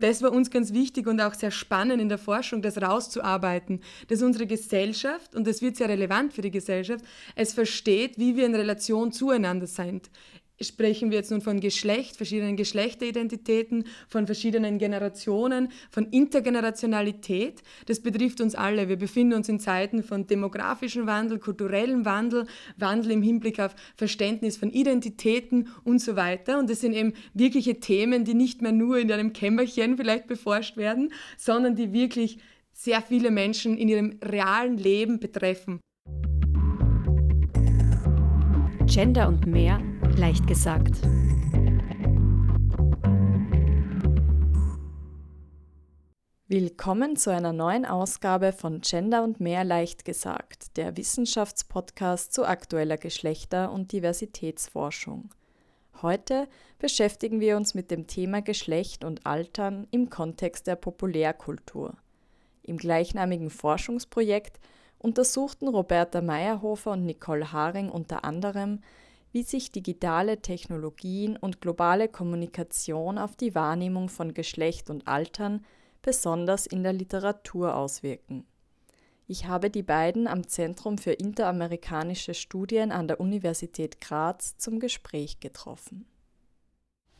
[0.00, 4.22] Das war uns ganz wichtig und auch sehr spannend in der Forschung, das rauszuarbeiten, dass
[4.22, 7.04] unsere Gesellschaft, und das wird sehr relevant für die Gesellschaft,
[7.36, 10.10] es versteht, wie wir in Relation zueinander sind
[10.62, 17.62] sprechen wir jetzt nun von Geschlecht, verschiedenen Geschlechteridentitäten, von verschiedenen Generationen, von Intergenerationalität.
[17.86, 18.88] Das betrifft uns alle.
[18.88, 22.46] Wir befinden uns in Zeiten von demografischem Wandel, kulturellem Wandel,
[22.76, 26.58] Wandel im Hinblick auf Verständnis von Identitäten und so weiter.
[26.58, 30.76] Und das sind eben wirkliche Themen, die nicht mehr nur in einem Kämmerchen vielleicht beforscht
[30.76, 32.38] werden, sondern die wirklich
[32.72, 35.80] sehr viele Menschen in ihrem realen Leben betreffen.
[38.86, 39.80] Gender und mehr
[40.16, 41.00] leicht gesagt.
[46.46, 52.96] Willkommen zu einer neuen Ausgabe von Gender und mehr leicht gesagt, der Wissenschaftspodcast zu aktueller
[52.96, 55.30] Geschlechter- und Diversitätsforschung.
[56.02, 56.48] Heute
[56.78, 61.94] beschäftigen wir uns mit dem Thema Geschlecht und Altern im Kontext der Populärkultur.
[62.62, 64.58] Im gleichnamigen Forschungsprojekt
[64.98, 68.80] untersuchten Roberta Meyerhofer und Nicole Haring unter anderem,
[69.32, 75.64] wie sich digitale Technologien und globale Kommunikation auf die Wahrnehmung von Geschlecht und Altern,
[76.02, 78.44] besonders in der Literatur, auswirken.
[79.28, 85.38] Ich habe die beiden am Zentrum für interamerikanische Studien an der Universität Graz zum Gespräch
[85.38, 86.04] getroffen.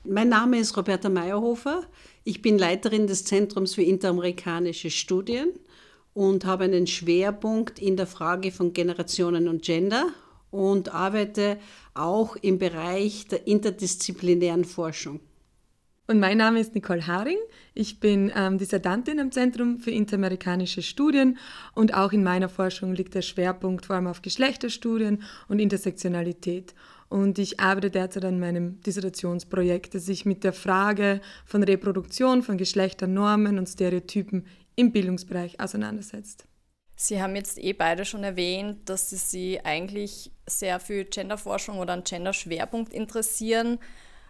[0.03, 1.85] Mein Name ist Roberta Meyerhofer.
[2.25, 5.51] Ich bin Leiterin des Zentrums für interamerikanische Studien
[6.13, 10.07] und habe einen Schwerpunkt in der Frage von Generationen und Gender
[10.51, 11.59] und arbeite
[11.95, 15.21] auch im Bereich der interdisziplinären Forschung.
[16.11, 17.39] Und mein Name ist Nicole Haring.
[17.73, 21.39] Ich bin ähm, Dissertantin am Zentrum für interamerikanische Studien
[21.73, 26.75] und auch in meiner Forschung liegt der Schwerpunkt vor allem auf Geschlechterstudien und Intersektionalität.
[27.09, 32.57] Und ich arbeite derzeit an meinem Dissertationsprojekt, das sich mit der Frage von Reproduktion von
[32.57, 36.50] Geschlechternormen und Stereotypen im Bildungsbereich auseinandersetzt.
[37.03, 41.95] Sie haben jetzt eh beide schon erwähnt, dass Sie sich eigentlich sehr für Genderforschung oder
[41.95, 43.79] einen Gender-Schwerpunkt interessieren.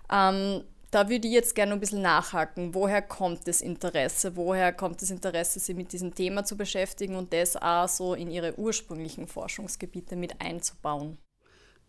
[0.09, 0.63] Ähm,
[0.93, 2.73] da würde ich jetzt gerne ein bisschen nachhaken.
[2.73, 4.37] Woher kommt das Interesse?
[4.37, 8.31] Woher kommt das Interesse, sich mit diesem Thema zu beschäftigen und das auch so in
[8.31, 11.19] Ihre ursprünglichen Forschungsgebiete mit einzubauen?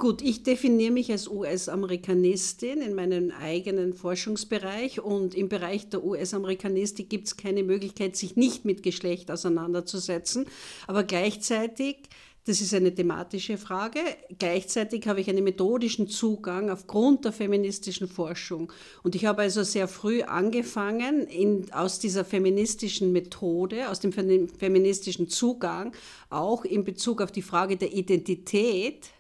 [0.01, 7.07] Gut, ich definiere mich als US-Amerikanistin in meinem eigenen Forschungsbereich und im Bereich der US-Amerikanistik
[7.07, 10.47] gibt es keine Möglichkeit, sich nicht mit Geschlecht auseinanderzusetzen.
[10.87, 11.97] Aber gleichzeitig,
[12.45, 13.99] das ist eine thematische Frage,
[14.39, 18.73] gleichzeitig habe ich einen methodischen Zugang aufgrund der feministischen Forschung.
[19.03, 25.29] Und ich habe also sehr früh angefangen, in, aus dieser feministischen Methode, aus dem feministischen
[25.29, 25.93] Zugang,
[26.31, 29.11] auch in Bezug auf die Frage der Identität,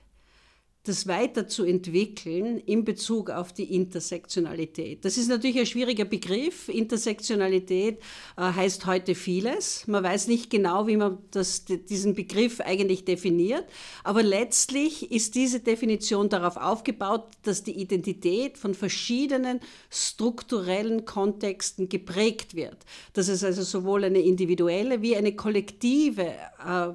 [0.83, 5.05] das weiterzuentwickeln in Bezug auf die Intersektionalität.
[5.05, 6.69] Das ist natürlich ein schwieriger Begriff.
[6.69, 7.99] Intersektionalität
[8.35, 9.85] äh, heißt heute vieles.
[9.87, 13.65] Man weiß nicht genau, wie man das, diesen Begriff eigentlich definiert.
[14.03, 19.59] Aber letztlich ist diese Definition darauf aufgebaut, dass die Identität von verschiedenen
[19.91, 22.77] strukturellen Kontexten geprägt wird.
[23.13, 26.87] Dass es also sowohl eine individuelle wie eine kollektive äh,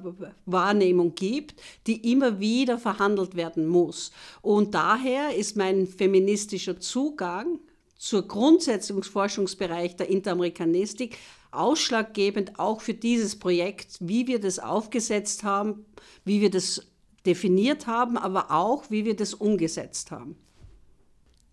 [0.45, 4.11] Wahrnehmung gibt, die immer wieder verhandelt werden muss muss.
[4.41, 7.59] Und daher ist mein feministischer Zugang
[7.97, 11.17] zur grundsätzlichen Forschungsbereich der Interamerikanistik
[11.51, 15.85] ausschlaggebend auch für dieses Projekt, wie wir das aufgesetzt haben,
[16.25, 16.87] wie wir das
[17.25, 20.35] definiert haben, aber auch wie wir das umgesetzt haben.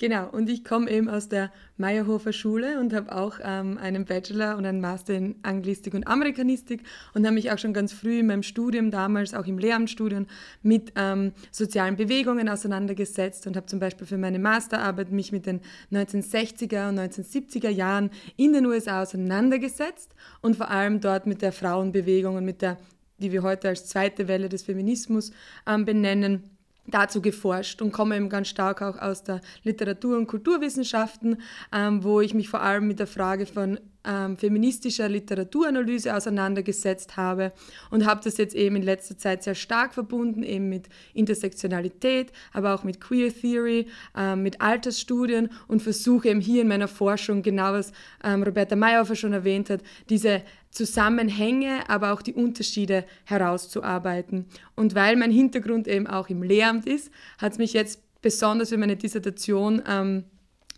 [0.04, 4.58] Genau, und ich komme eben aus der Meyerhofer Schule und habe auch ähm, einen Bachelor
[4.58, 6.82] und einen Master in Anglistik und Amerikanistik
[7.14, 10.26] und habe mich auch schon ganz früh in meinem Studium, damals auch im Lehramtsstudium,
[10.62, 15.62] mit ähm, sozialen Bewegungen auseinandergesetzt und habe zum Beispiel für meine Masterarbeit mich mit den
[15.90, 22.36] 1960er und 1970er Jahren in den USA auseinandergesetzt und vor allem dort mit der Frauenbewegung
[22.36, 22.76] und mit der,
[23.16, 25.32] die wir heute als zweite Welle des Feminismus
[25.66, 26.53] ähm, benennen
[26.86, 31.40] dazu geforscht und komme eben ganz stark auch aus der Literatur- und Kulturwissenschaften,
[31.72, 37.52] ähm, wo ich mich vor allem mit der Frage von ähm, feministischer Literaturanalyse auseinandergesetzt habe
[37.90, 42.74] und habe das jetzt eben in letzter Zeit sehr stark verbunden, eben mit Intersektionalität, aber
[42.74, 43.86] auch mit Queer Theory,
[44.16, 47.92] ähm, mit Altersstudien und versuche eben hier in meiner Forschung, genau was
[48.22, 49.80] ähm, Roberta Mayhofer schon erwähnt hat,
[50.10, 50.42] diese
[50.74, 54.46] Zusammenhänge, aber auch die Unterschiede herauszuarbeiten.
[54.74, 58.76] Und weil mein Hintergrund eben auch im Lehramt ist, hat es mich jetzt besonders für
[58.76, 60.24] meine Dissertation ähm,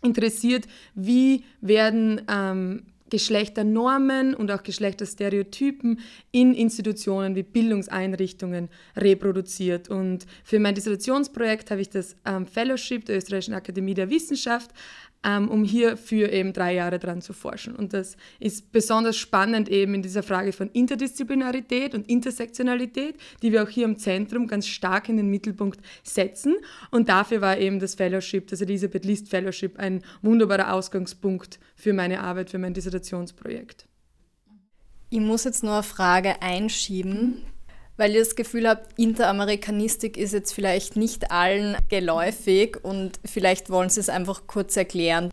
[0.03, 5.99] interessiert, wie werden ähm, Geschlechternormen und auch Geschlechterstereotypen
[6.31, 9.89] in Institutionen wie Bildungseinrichtungen reproduziert.
[9.89, 14.71] Und für mein Dissertationsprojekt habe ich das ähm, Fellowship der Österreichischen Akademie der Wissenschaft
[15.49, 17.75] um hier für eben drei Jahre dran zu forschen.
[17.75, 23.63] Und das ist besonders spannend eben in dieser Frage von Interdisziplinarität und Intersektionalität, die wir
[23.63, 26.55] auch hier im Zentrum ganz stark in den Mittelpunkt setzen.
[26.91, 32.21] Und dafür war eben das Fellowship, das Elisabeth List Fellowship, ein wunderbarer Ausgangspunkt für meine
[32.21, 33.85] Arbeit, für mein Dissertationsprojekt.
[35.09, 37.43] Ich muss jetzt nur eine Frage einschieben,
[37.97, 43.89] weil ihr das Gefühl habt, Interamerikanistik ist jetzt vielleicht nicht allen geläufig und vielleicht wollen
[43.89, 45.31] Sie es einfach kurz erklären.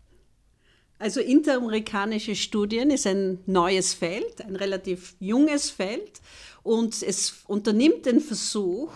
[0.97, 6.21] Also interamerikanische Studien ist ein neues Feld, ein relativ junges Feld
[6.63, 8.91] und es unternimmt den Versuch,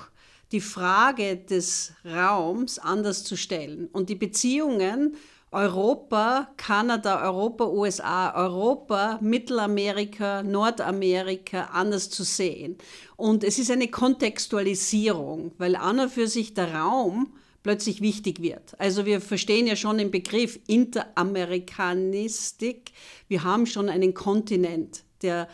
[0.52, 5.16] die Frage des Raums anders zu stellen und die Beziehungen
[5.52, 12.78] Europa, Kanada, Europa, USA, Europa, Mittelamerika, Nordamerika anders zu sehen.
[13.16, 18.80] Und es ist eine Kontextualisierung, weil an und für sich der Raum plötzlich wichtig wird.
[18.80, 22.92] Also wir verstehen ja schon den Begriff Interamerikanistik.
[23.28, 25.48] Wir haben schon einen Kontinent, der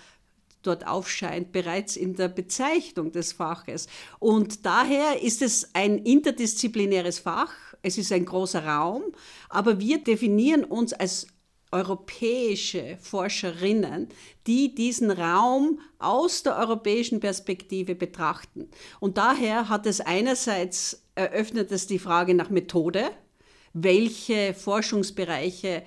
[0.62, 3.88] dort aufscheint, bereits in der Bezeichnung des Faches.
[4.20, 7.52] Und daher ist es ein interdisziplinäres Fach,
[7.86, 9.04] es ist ein großer Raum,
[9.48, 11.28] aber wir definieren uns als
[11.72, 14.08] europäische Forscherinnen,
[14.48, 18.70] die diesen Raum aus der europäischen Perspektive betrachten.
[19.00, 23.12] Und daher hat es einerseits eröffnet es die Frage nach Methode,
[23.74, 25.84] welche Forschungsbereiche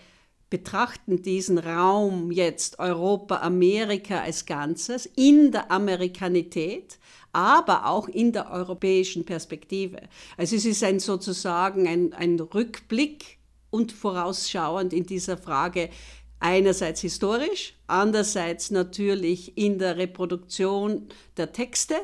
[0.51, 6.99] betrachten diesen Raum jetzt Europa, Amerika als Ganzes in der Amerikanität,
[7.39, 10.01] aber auch in der europäischen Perspektive.
[10.37, 13.39] Also es ist ein sozusagen ein, ein Rückblick
[13.71, 15.89] und vorausschauend in dieser Frage
[16.41, 21.07] einerseits historisch, andererseits natürlich in der Reproduktion
[21.37, 21.95] der Texte,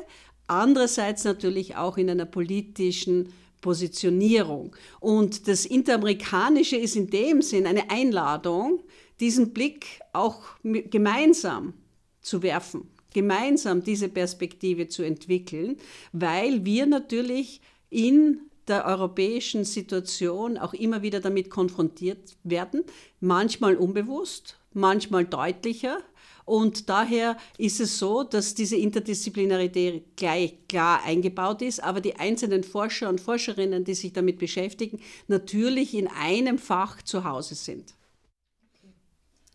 [0.47, 4.73] andererseits natürlich auch in einer politischen Positionierung.
[5.01, 8.83] Und das Interamerikanische ist in dem Sinn eine Einladung,
[9.19, 11.73] diesen Blick auch gemeinsam
[12.21, 15.77] zu werfen, gemeinsam diese Perspektive zu entwickeln,
[16.11, 22.83] weil wir natürlich in der europäischen Situation auch immer wieder damit konfrontiert werden,
[23.21, 25.99] manchmal unbewusst, manchmal deutlicher,
[26.43, 32.63] und daher ist es so, dass diese Interdisziplinarität gleich klar eingebaut ist, aber die einzelnen
[32.63, 37.95] Forscher und Forscherinnen, die sich damit beschäftigen, natürlich in einem Fach zu Hause sind.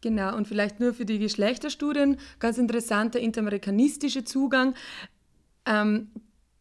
[0.01, 4.75] Genau, und vielleicht nur für die Geschlechterstudien ganz interessanter interamerikanistischer Zugang.
[5.67, 6.09] Ähm,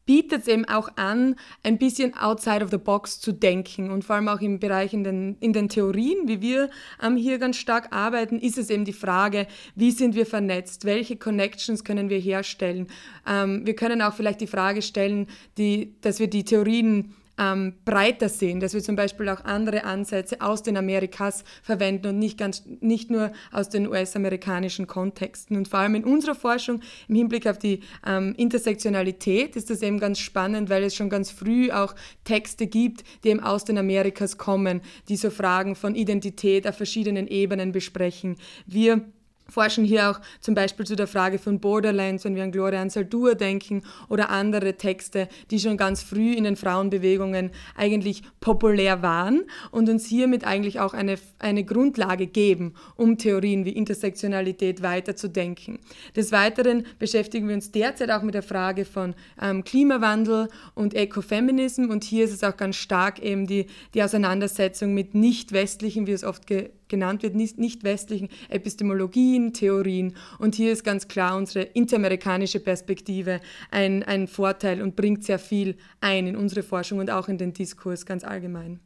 [0.09, 4.15] bietet es eben auch an, ein bisschen outside of the box zu denken und vor
[4.15, 7.95] allem auch im Bereich in den, in den Theorien, wie wir ähm, hier ganz stark
[7.95, 9.45] arbeiten, ist es eben die Frage,
[9.75, 12.87] wie sind wir vernetzt, welche Connections können wir herstellen.
[13.27, 15.27] Ähm, wir können auch vielleicht die Frage stellen,
[15.59, 20.41] die, dass wir die Theorien ähm, breiter sehen, dass wir zum Beispiel auch andere Ansätze
[20.41, 25.55] aus den Amerikas verwenden und nicht, ganz, nicht nur aus den US-amerikanischen Kontexten.
[25.55, 29.99] Und vor allem in unserer Forschung im Hinblick auf die ähm, Intersektionalität ist das eben
[29.99, 31.95] ganz spannend, weil es schon ganz früh auch
[32.25, 37.27] Texte gibt, die eben aus den Amerikas kommen, die so Fragen von Identität auf verschiedenen
[37.27, 38.35] Ebenen besprechen.
[38.65, 39.05] Wir
[39.49, 43.35] forschen hier auch zum Beispiel zu der Frage von Borderlands, wenn wir an Gloria Anzaldur
[43.35, 49.89] denken oder andere Texte, die schon ganz früh in den Frauenbewegungen eigentlich populär waren und
[49.89, 55.79] uns hiermit eigentlich auch eine, eine Grundlage geben, um Theorien wie Intersektionalität weiterzudenken.
[56.15, 61.89] Des Weiteren beschäftigen wir uns derzeit auch mit der Frage von ähm, Klimawandel und Ecofeminism
[61.89, 66.11] und hier ist es auch ganz stark eben die, die Auseinandersetzung mit nicht westlichen, wie
[66.11, 70.15] es oft ge genannt wird, nicht, westlichen Epistemologien, Theorien.
[70.39, 73.39] Und hier ist ganz klar unsere interamerikanische Perspektive
[73.71, 77.53] ein, ein Vorteil und bringt sehr viel ein in unsere Forschung und auch in den
[77.53, 78.79] Diskurs ganz allgemein.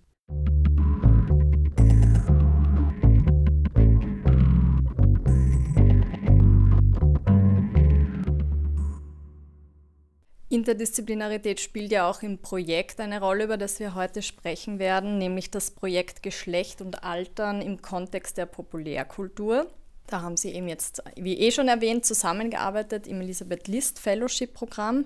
[10.54, 15.50] Interdisziplinarität spielt ja auch im Projekt eine Rolle, über das wir heute sprechen werden, nämlich
[15.50, 19.68] das Projekt Geschlecht und Altern im Kontext der Populärkultur.
[20.08, 25.06] Da haben Sie eben jetzt, wie eh schon erwähnt, zusammengearbeitet im Elisabeth List Fellowship Programm.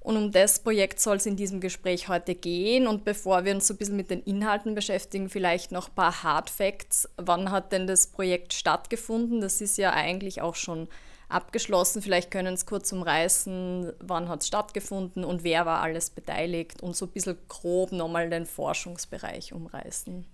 [0.00, 2.86] Und um das Projekt soll es in diesem Gespräch heute gehen.
[2.86, 6.22] Und bevor wir uns so ein bisschen mit den Inhalten beschäftigen, vielleicht noch ein paar
[6.22, 7.08] Hard Facts.
[7.16, 9.40] Wann hat denn das Projekt stattgefunden?
[9.40, 10.88] Das ist ja eigentlich auch schon
[11.28, 12.02] abgeschlossen.
[12.02, 16.96] Vielleicht können Sie kurz umreißen, wann hat es stattgefunden und wer war alles beteiligt und
[16.96, 20.26] so ein bisschen grob nochmal den Forschungsbereich umreißen.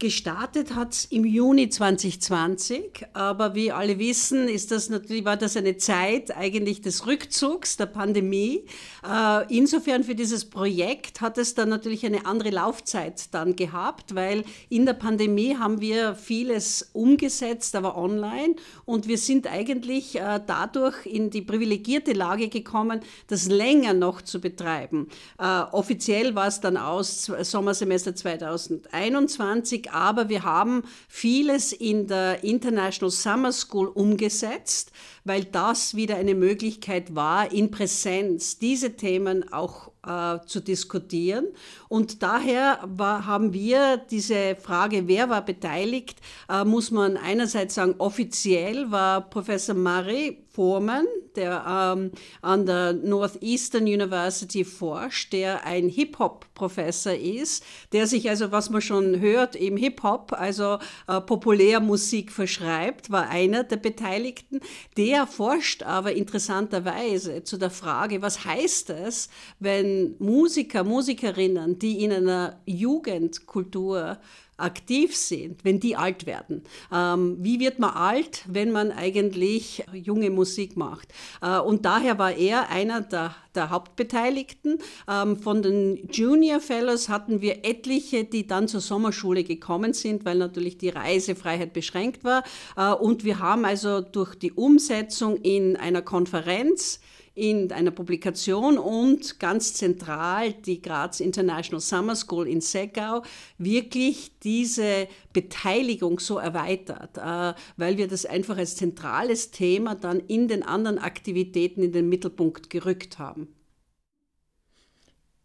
[0.00, 5.58] Gestartet hat es im Juni 2020, aber wie alle wissen, ist das natürlich, war das
[5.58, 8.64] eine Zeit eigentlich des Rückzugs der Pandemie.
[9.06, 14.44] Äh, insofern für dieses Projekt hat es dann natürlich eine andere Laufzeit dann gehabt, weil
[14.70, 18.54] in der Pandemie haben wir vieles umgesetzt, aber online
[18.86, 24.40] und wir sind eigentlich äh, dadurch in die privilegierte Lage gekommen, das länger noch zu
[24.40, 25.10] betreiben.
[25.38, 33.10] Äh, offiziell war es dann aus Sommersemester 2021, aber wir haben vieles in der International
[33.10, 34.92] Summer School umgesetzt,
[35.24, 41.46] weil das wieder eine Möglichkeit war, in Präsenz diese Themen auch äh, zu diskutieren.
[41.88, 46.18] Und daher war, haben wir diese Frage, wer war beteiligt,
[46.48, 52.10] äh, muss man einerseits sagen, offiziell war Professor Murray Foreman, der ähm,
[52.42, 59.20] an der Northeastern University forscht, der ein Hip-Hop-Professor ist, der sich also, was man schon
[59.20, 60.76] hört, im Hip-Hop, also
[61.08, 64.60] äh, Populärmusik verschreibt, war einer der Beteiligten.
[64.98, 72.12] Der forscht aber interessanterweise zu der Frage, was heißt es, wenn Musiker, Musikerinnen, die in
[72.12, 74.18] einer Jugendkultur
[74.60, 76.62] aktiv sind, wenn die alt werden.
[76.92, 81.08] Ähm, wie wird man alt, wenn man eigentlich junge Musik macht?
[81.42, 84.78] Äh, und daher war er einer der, der Hauptbeteiligten.
[85.08, 90.38] Ähm, von den Junior Fellows hatten wir etliche, die dann zur Sommerschule gekommen sind, weil
[90.38, 92.44] natürlich die Reisefreiheit beschränkt war.
[92.76, 97.00] Äh, und wir haben also durch die Umsetzung in einer Konferenz,
[97.34, 103.22] in einer Publikation und ganz zentral die Graz International Summer School in Seckau
[103.56, 110.48] wirklich diese Beteiligung so erweitert, äh, weil wir das einfach als zentrales Thema dann in
[110.48, 113.48] den anderen Aktivitäten in den Mittelpunkt gerückt haben.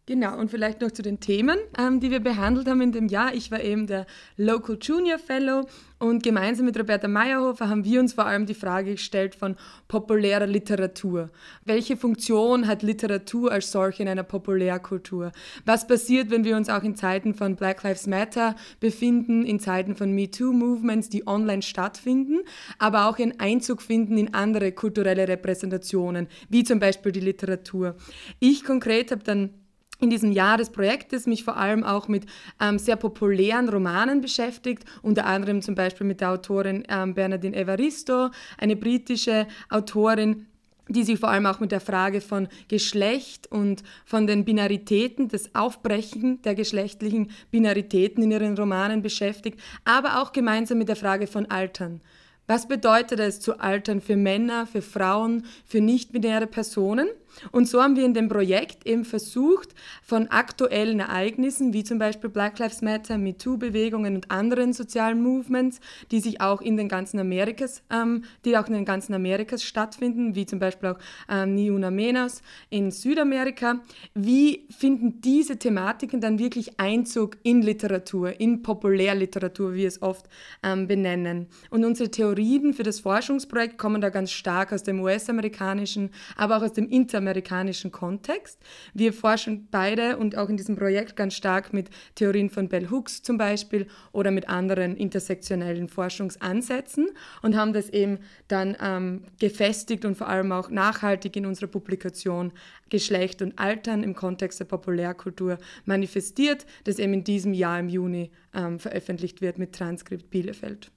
[0.08, 3.34] Genau, und vielleicht noch zu den Themen, ähm, die wir behandelt haben in dem Jahr.
[3.34, 5.66] Ich war eben der Local Junior Fellow
[5.98, 9.56] und gemeinsam mit Roberta Meyerhofer haben wir uns vor allem die Frage gestellt von
[9.88, 11.30] populärer Literatur.
[11.64, 15.32] Welche Funktion hat Literatur als solche in einer Populärkultur?
[15.64, 19.96] Was passiert, wenn wir uns auch in Zeiten von Black Lives Matter befinden, in Zeiten
[19.96, 22.42] von MeToo-Movements, die online stattfinden,
[22.78, 27.96] aber auch einen Einzug finden in andere kulturelle Repräsentationen, wie zum Beispiel die Literatur?
[28.38, 29.50] Ich konkret habe dann
[30.00, 32.26] in diesem Jahr des Projektes mich vor allem auch mit
[32.60, 38.30] ähm, sehr populären Romanen beschäftigt, unter anderem zum Beispiel mit der Autorin ähm, Bernadine Evaristo,
[38.58, 40.46] eine britische Autorin,
[40.88, 45.54] die sich vor allem auch mit der Frage von Geschlecht und von den Binaritäten, das
[45.54, 51.46] Aufbrechen der geschlechtlichen Binaritäten in ihren Romanen beschäftigt, aber auch gemeinsam mit der Frage von
[51.46, 52.00] Altern.
[52.46, 57.08] Was bedeutet es zu altern für Männer, für Frauen, für nicht-binäre Personen?
[57.52, 62.30] Und so haben wir in dem Projekt eben versucht, von aktuellen Ereignissen wie zum Beispiel
[62.30, 67.82] Black Lives Matter, MeToo-Bewegungen und anderen sozialen Movements, die sich auch in den ganzen Amerikas,
[67.90, 72.42] ähm, die auch in den ganzen Amerikas stattfinden, wie zum Beispiel auch ähm, Niuna Menos
[72.70, 73.80] in Südamerika,
[74.14, 80.26] wie finden diese Thematiken dann wirklich Einzug in Literatur, in Populärliteratur, wie wir es oft
[80.62, 81.48] ähm, benennen.
[81.70, 86.62] Und unsere Theorien für das Forschungsprojekt kommen da ganz stark aus dem US-amerikanischen, aber auch
[86.62, 88.60] aus dem internationalen amerikanischen Kontext.
[88.94, 93.22] Wir forschen beide und auch in diesem Projekt ganz stark mit Theorien von Bell Hooks
[93.22, 97.08] zum Beispiel oder mit anderen intersektionellen Forschungsansätzen
[97.42, 98.18] und haben das eben
[98.48, 102.52] dann ähm, gefestigt und vor allem auch nachhaltig in unserer Publikation
[102.88, 108.30] Geschlecht und Altern im Kontext der Populärkultur manifestiert, das eben in diesem Jahr im Juni
[108.54, 110.92] ähm, veröffentlicht wird mit Transkript Bielefeld.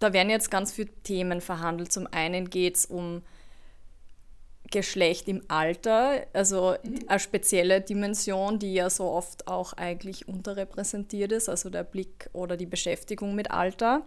[0.00, 1.92] Da werden jetzt ganz viele Themen verhandelt.
[1.92, 3.22] Zum einen geht es um
[4.70, 6.76] Geschlecht im Alter, also
[7.08, 12.56] eine spezielle Dimension, die ja so oft auch eigentlich unterrepräsentiert ist, also der Blick oder
[12.56, 14.02] die Beschäftigung mit Alter.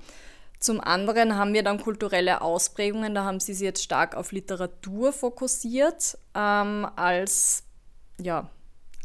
[0.60, 5.12] Zum anderen haben wir dann kulturelle Ausprägungen, da haben sie sich jetzt stark auf Literatur
[5.12, 7.64] fokussiert, ähm, als,
[8.22, 8.50] ja,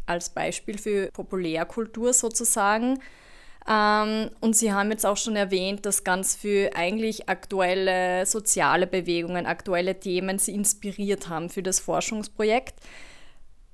[0.06, 3.00] als Beispiel für Populärkultur sozusagen.
[3.68, 9.44] Ähm, und Sie haben jetzt auch schon erwähnt, dass ganz viel eigentlich aktuelle soziale Bewegungen,
[9.44, 12.80] aktuelle Themen Sie inspiriert haben für das Forschungsprojekt.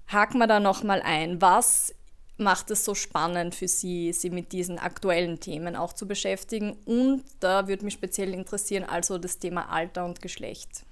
[0.09, 1.41] Haken wir da nochmal ein.
[1.41, 1.95] Was
[2.37, 6.73] macht es so spannend für Sie, Sie mit diesen aktuellen Themen auch zu beschäftigen?
[6.85, 10.85] Und da würde mich speziell interessieren, also das Thema Alter und Geschlecht.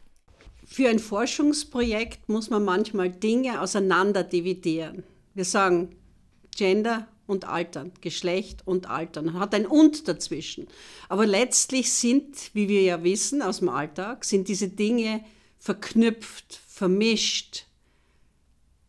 [0.64, 5.02] Für ein Forschungsprojekt muss man manchmal Dinge auseinander dividieren.
[5.34, 5.96] Wir sagen
[6.56, 9.32] Gender, und Altern, Geschlecht und Altern.
[9.34, 10.68] Hat ein Und dazwischen.
[11.08, 15.24] Aber letztlich sind, wie wir ja wissen aus dem Alltag, sind diese Dinge
[15.58, 17.66] verknüpft, vermischt,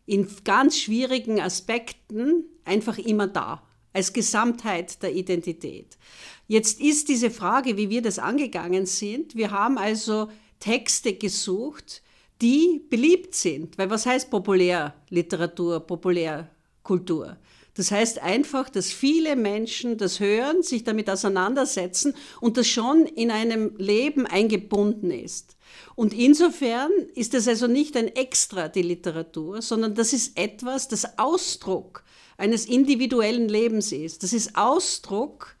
[0.06, 3.62] in ganz schwierigen Aspekten einfach immer da.
[3.94, 5.96] als Gesamtheit der Identität.
[6.48, 9.34] Jetzt ist diese Frage, wie wir das angegangen sind.
[9.34, 12.02] Wir haben also Texte gesucht,
[12.42, 13.78] die beliebt sind.
[13.78, 17.36] Weil was heißt Populärliteratur, Populärkultur?
[17.74, 23.30] Das heißt einfach, dass viele Menschen das hören, sich damit auseinandersetzen und das schon in
[23.30, 25.56] einem Leben eingebunden ist.
[25.96, 31.18] Und insofern ist das also nicht ein Extra, die Literatur, sondern das ist etwas, das
[31.18, 32.04] Ausdruck
[32.36, 34.22] eines individuellen Lebens ist.
[34.22, 35.53] Das ist Ausdruck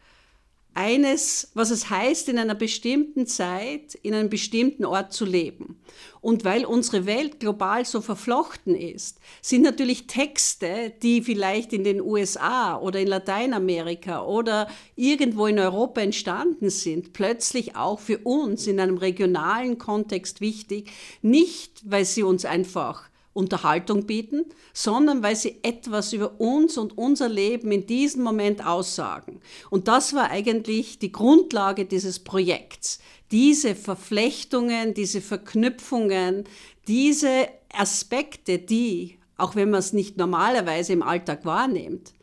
[0.74, 5.80] eines, was es heißt, in einer bestimmten Zeit, in einem bestimmten Ort zu leben.
[6.20, 12.00] Und weil unsere Welt global so verflochten ist, sind natürlich Texte, die vielleicht in den
[12.00, 18.80] USA oder in Lateinamerika oder irgendwo in Europa entstanden sind, plötzlich auch für uns in
[18.80, 20.90] einem regionalen Kontext wichtig,
[21.22, 27.28] nicht weil sie uns einfach Unterhaltung bieten, sondern weil sie etwas über uns und unser
[27.28, 29.40] Leben in diesem Moment aussagen.
[29.70, 33.00] Und das war eigentlich die Grundlage dieses Projekts.
[33.32, 36.44] Diese Verflechtungen, diese Verknüpfungen,
[36.86, 42.14] diese Aspekte, die, auch wenn man es nicht normalerweise im Alltag wahrnimmt,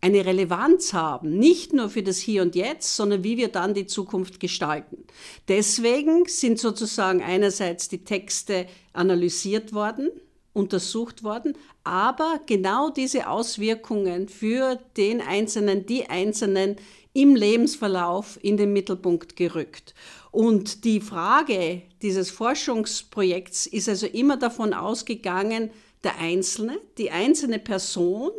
[0.00, 3.86] eine Relevanz haben, nicht nur für das Hier und Jetzt, sondern wie wir dann die
[3.86, 5.04] Zukunft gestalten.
[5.46, 10.10] Deswegen sind sozusagen einerseits die Texte analysiert worden,
[10.52, 16.76] untersucht worden, aber genau diese Auswirkungen für den Einzelnen, die Einzelnen
[17.14, 19.94] im Lebensverlauf in den Mittelpunkt gerückt.
[20.30, 25.70] Und die Frage dieses Forschungsprojekts ist also immer davon ausgegangen,
[26.04, 28.30] der Einzelne, die einzelne Person,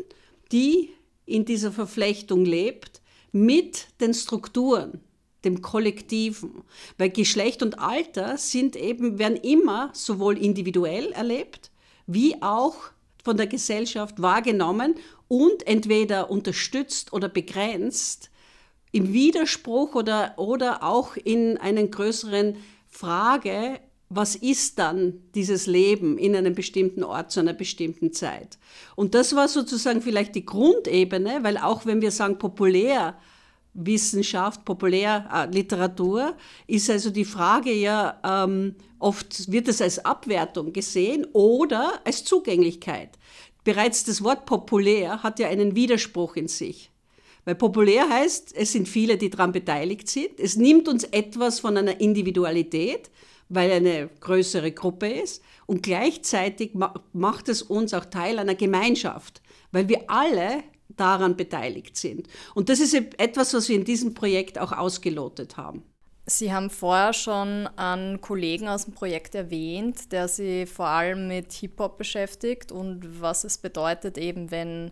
[0.52, 0.90] die
[1.26, 3.02] in dieser Verflechtung lebt,
[3.32, 5.00] mit den Strukturen,
[5.46, 6.64] dem Kollektiven.
[6.98, 11.72] Weil Geschlecht und Alter sind eben, werden immer sowohl individuell erlebt,
[12.08, 12.76] wie auch
[13.24, 14.96] von der Gesellschaft wahrgenommen
[15.28, 18.30] und entweder unterstützt oder begrenzt,
[18.92, 22.58] im Widerspruch oder, oder auch in einer größeren
[22.88, 23.80] Frage,
[24.10, 28.60] was ist dann dieses Leben in einem bestimmten Ort zu einer bestimmten Zeit?
[28.96, 33.18] Und das war sozusagen vielleicht die Grundebene, weil auch wenn wir sagen populär,
[33.74, 36.36] Wissenschaft, Populärliteratur,
[36.68, 43.18] ist also die Frage ja, ähm, oft wird es als Abwertung gesehen oder als Zugänglichkeit.
[43.64, 46.92] Bereits das Wort populär hat ja einen Widerspruch in sich.
[47.46, 50.40] Weil populär heißt, es sind viele, die daran beteiligt sind.
[50.40, 53.10] Es nimmt uns etwas von einer Individualität,
[53.50, 55.42] weil eine größere Gruppe ist.
[55.66, 56.72] Und gleichzeitig
[57.12, 62.28] macht es uns auch Teil einer Gemeinschaft, weil wir alle daran beteiligt sind.
[62.54, 65.84] Und das ist etwas, was wir in diesem Projekt auch ausgelotet haben.
[66.26, 71.52] Sie haben vorher schon einen Kollegen aus dem Projekt erwähnt, der sich vor allem mit
[71.52, 74.92] Hip-Hop beschäftigt und was es bedeutet, eben wenn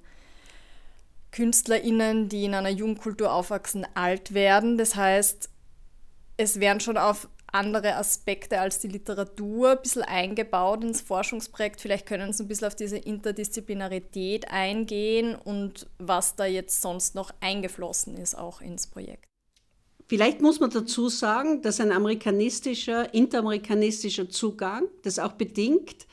[1.31, 4.77] KünstlerInnen, die in einer Jugendkultur aufwachsen, alt werden.
[4.77, 5.49] Das heißt,
[6.35, 11.81] es werden schon auf andere Aspekte als die Literatur ein bisschen eingebaut ins Forschungsprojekt.
[11.81, 17.31] Vielleicht können Sie ein bisschen auf diese Interdisziplinarität eingehen und was da jetzt sonst noch
[17.41, 19.25] eingeflossen ist auch ins Projekt.
[20.07, 26.05] Vielleicht muss man dazu sagen, dass ein amerikanistischer, interamerikanistischer Zugang das auch bedingt,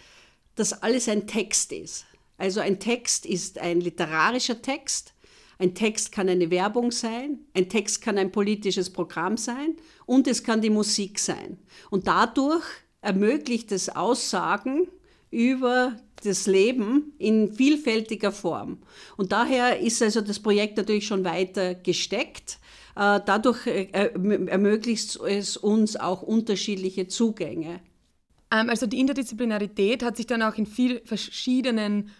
[0.54, 2.06] dass alles ein Text ist.
[2.36, 5.14] Also ein Text ist ein literarischer Text,
[5.58, 10.44] ein Text kann eine Werbung sein, ein Text kann ein politisches Programm sein und es
[10.44, 11.58] kann die Musik sein.
[11.90, 12.64] Und dadurch
[13.00, 14.88] ermöglicht es Aussagen
[15.30, 18.78] über das Leben in vielfältiger Form.
[19.16, 22.58] Und daher ist also das Projekt natürlich schon weiter gesteckt.
[22.96, 27.80] Äh, dadurch äh, ermöglicht es uns auch unterschiedliche Zugänge.
[28.50, 32.10] Ähm, also die Interdisziplinarität hat sich dann auch in vielen verschiedenen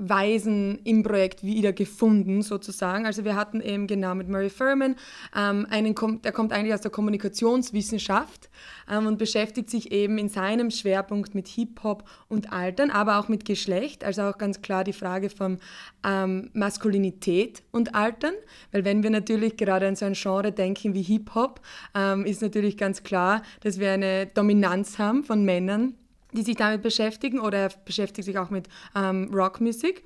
[0.00, 3.04] Weisen im Projekt wieder gefunden, sozusagen.
[3.04, 4.96] Also wir hatten eben genau mit Murray Furman
[5.36, 8.48] ähm, einen, der kommt eigentlich aus der Kommunikationswissenschaft
[8.90, 13.44] ähm, und beschäftigt sich eben in seinem Schwerpunkt mit Hip-Hop und Altern, aber auch mit
[13.44, 15.58] Geschlecht, also auch ganz klar die Frage von
[16.02, 18.34] ähm, Maskulinität und Altern,
[18.72, 21.60] weil wenn wir natürlich gerade an so ein Genre denken wie Hip-Hop,
[21.94, 25.94] ähm, ist natürlich ganz klar, dass wir eine Dominanz haben von Männern
[26.32, 30.02] die sich damit beschäftigen oder er beschäftigt sich auch mit ähm, Rockmusik.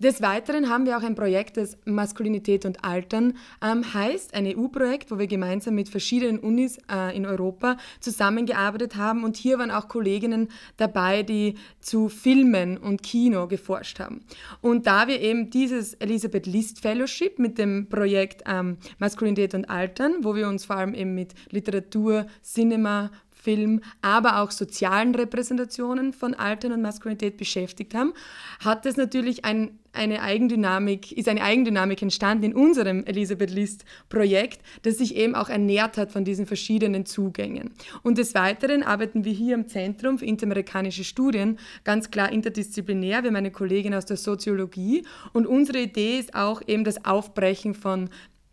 [0.00, 5.10] Des Weiteren haben wir auch ein Projekt, das Maskulinität und Altern ähm, heißt, ein EU-Projekt,
[5.10, 9.24] wo wir gemeinsam mit verschiedenen Unis äh, in Europa zusammengearbeitet haben.
[9.24, 14.24] Und hier waren auch Kolleginnen dabei, die zu Filmen und Kino geforscht haben.
[14.62, 20.24] Und da wir eben dieses Elisabeth List Fellowship mit dem Projekt ähm, Maskulinität und Altern,
[20.24, 26.34] wo wir uns vor allem eben mit Literatur, Cinema, Film, aber auch sozialen Repräsentationen von
[26.34, 28.12] Altern und Maskulinität beschäftigt haben,
[28.60, 34.60] hat es natürlich ein eine Eigendynamik, ist eine Eigendynamik entstanden in unserem Elisabeth List Projekt,
[34.82, 37.70] das sich eben auch ernährt hat von diesen verschiedenen Zugängen.
[38.02, 43.22] Und des Weiteren arbeiten wir hier im Zentrum für interamerikanische Studien ganz klar interdisziplinär.
[43.22, 47.74] Wir haben eine Kollegin aus der Soziologie und unsere Idee ist auch eben das Aufbrechen
[47.74, 48.10] von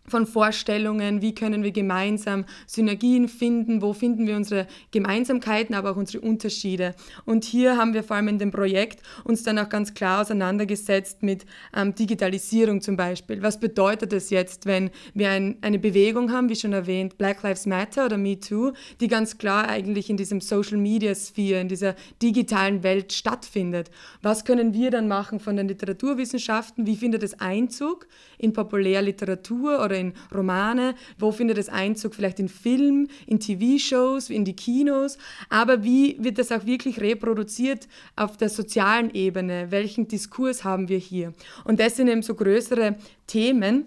[0.10, 5.98] von Vorstellungen, wie können wir gemeinsam Synergien finden, wo finden wir unsere Gemeinsamkeiten, aber auch
[5.98, 6.96] unsere Unterschiede.
[7.26, 11.24] Und hier haben wir vor allem in dem Projekt uns dann auch ganz klar auseinandergesetzt
[11.24, 13.42] mit ähm, Digitalisierung zum Beispiel.
[13.42, 17.66] Was bedeutet es jetzt, wenn wir ein, eine Bewegung haben, wie schon erwähnt, Black Lives
[17.66, 21.96] Matter oder Me Too, die ganz klar eigentlich in diesem Social Media Sphere, in dieser
[22.22, 23.92] digitalen Welt stattfindet?
[24.22, 26.88] Was können wir dann machen von den Literaturwissenschaften?
[26.88, 32.50] Wie findet es Einzug in Populärliteratur oder in Romane, wo findet es Einzug vielleicht in
[32.50, 35.18] Film, in TV-Shows, in die Kinos,
[35.50, 39.72] aber wie wird das auch wirklich reproduziert auf der sozialen Ebene?
[39.72, 41.34] Welchen Diskurs haben wir hier?
[41.64, 42.96] Und das sind eben so größere
[43.28, 43.86] Themen,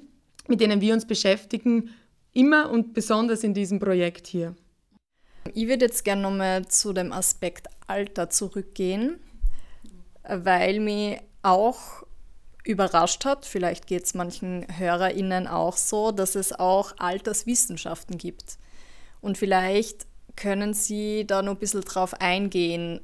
[0.48, 1.90] mit denen wir uns beschäftigen,
[2.32, 4.54] immer und besonders in diesem Projekt hier.
[5.54, 9.18] Ich würde jetzt gerne nochmal zu dem Aspekt Alter zurückgehen,
[10.22, 12.04] weil mich auch
[12.64, 18.58] überrascht hat, vielleicht geht es manchen HörerInnen auch so, dass es auch Alterswissenschaften gibt.
[19.20, 23.00] Und vielleicht können Sie da noch ein bisschen drauf eingehen.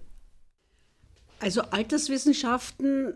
[1.40, 3.14] Also Alterswissenschaften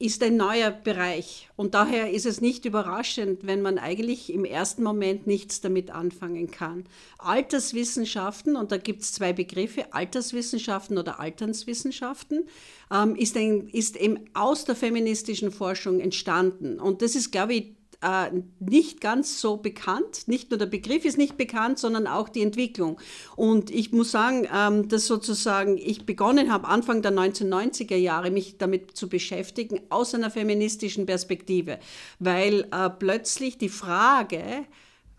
[0.00, 4.82] ist ein neuer Bereich und daher ist es nicht überraschend, wenn man eigentlich im ersten
[4.82, 6.86] Moment nichts damit anfangen kann.
[7.18, 12.48] Alterswissenschaften, und da gibt es zwei Begriffe, Alterswissenschaften oder Alternswissenschaften,
[12.90, 16.80] ähm, ist, ein, ist eben aus der feministischen Forschung entstanden.
[16.80, 20.26] Und das ist, glaube ich, äh, nicht ganz so bekannt.
[20.26, 23.00] Nicht nur der Begriff ist nicht bekannt, sondern auch die Entwicklung.
[23.36, 28.56] Und ich muss sagen, ähm, dass sozusagen ich begonnen habe, Anfang der 1990er Jahre mich
[28.58, 31.78] damit zu beschäftigen, aus einer feministischen Perspektive,
[32.18, 34.64] weil äh, plötzlich die Frage,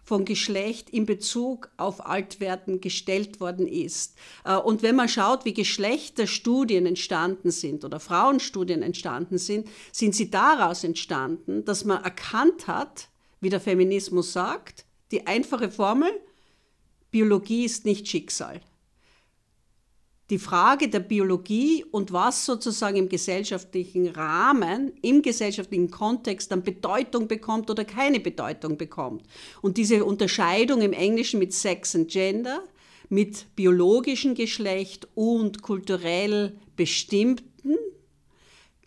[0.04, 4.16] von Geschlecht in Bezug auf Altwerden gestellt worden ist.
[4.44, 10.32] Äh, und wenn man schaut, wie Geschlechterstudien entstanden sind oder Frauenstudien entstanden sind, sind sie
[10.32, 13.10] daraus entstanden, dass man erkannt hat,
[13.40, 16.12] wie der Feminismus sagt, die einfache Formel,
[17.12, 18.62] Biologie ist nicht Schicksal
[20.32, 27.28] die Frage der Biologie und was sozusagen im gesellschaftlichen Rahmen, im gesellschaftlichen Kontext dann Bedeutung
[27.28, 29.24] bekommt oder keine Bedeutung bekommt.
[29.62, 32.64] Und diese Unterscheidung im Englischen mit Sex and Gender,
[33.10, 37.76] mit biologischem Geschlecht und kulturell bestimmten,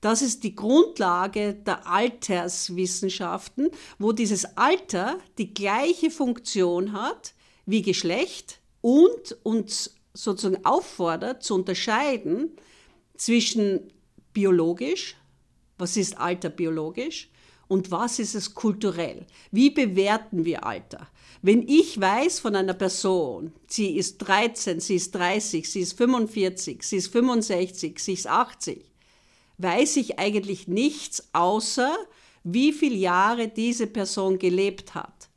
[0.00, 7.34] das ist die Grundlage der Alterswissenschaften, wo dieses Alter die gleiche Funktion hat
[7.66, 12.52] wie Geschlecht und uns sozusagen auffordert, zu unterscheiden
[13.16, 13.92] zwischen
[14.32, 15.16] biologisch,
[15.76, 17.30] was ist Alter biologisch,
[17.68, 19.26] und was ist es kulturell?
[19.50, 21.08] Wie bewerten wir Alter?
[21.42, 26.82] Wenn ich weiß von einer Person, sie ist 13, sie ist 30, sie ist 45,
[26.82, 28.84] sie ist 65, sie ist 80,
[29.58, 31.94] weiß ich eigentlich nichts außer,
[32.44, 35.28] wie viele Jahre diese Person gelebt hat.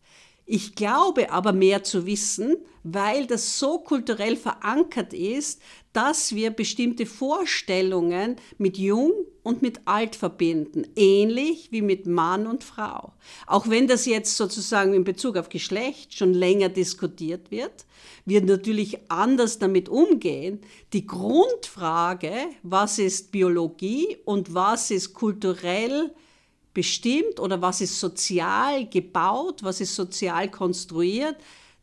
[0.50, 7.06] Ich glaube aber mehr zu wissen, weil das so kulturell verankert ist, dass wir bestimmte
[7.06, 9.12] Vorstellungen mit jung
[9.44, 13.12] und mit alt verbinden, ähnlich wie mit Mann und Frau.
[13.46, 17.86] Auch wenn das jetzt sozusagen in Bezug auf Geschlecht schon länger diskutiert wird,
[18.24, 20.62] wir natürlich anders damit umgehen.
[20.94, 22.32] Die Grundfrage,
[22.64, 26.14] was ist Biologie und was ist kulturell
[26.78, 31.36] bestimmt oder was ist sozial gebaut, was ist sozial konstruiert,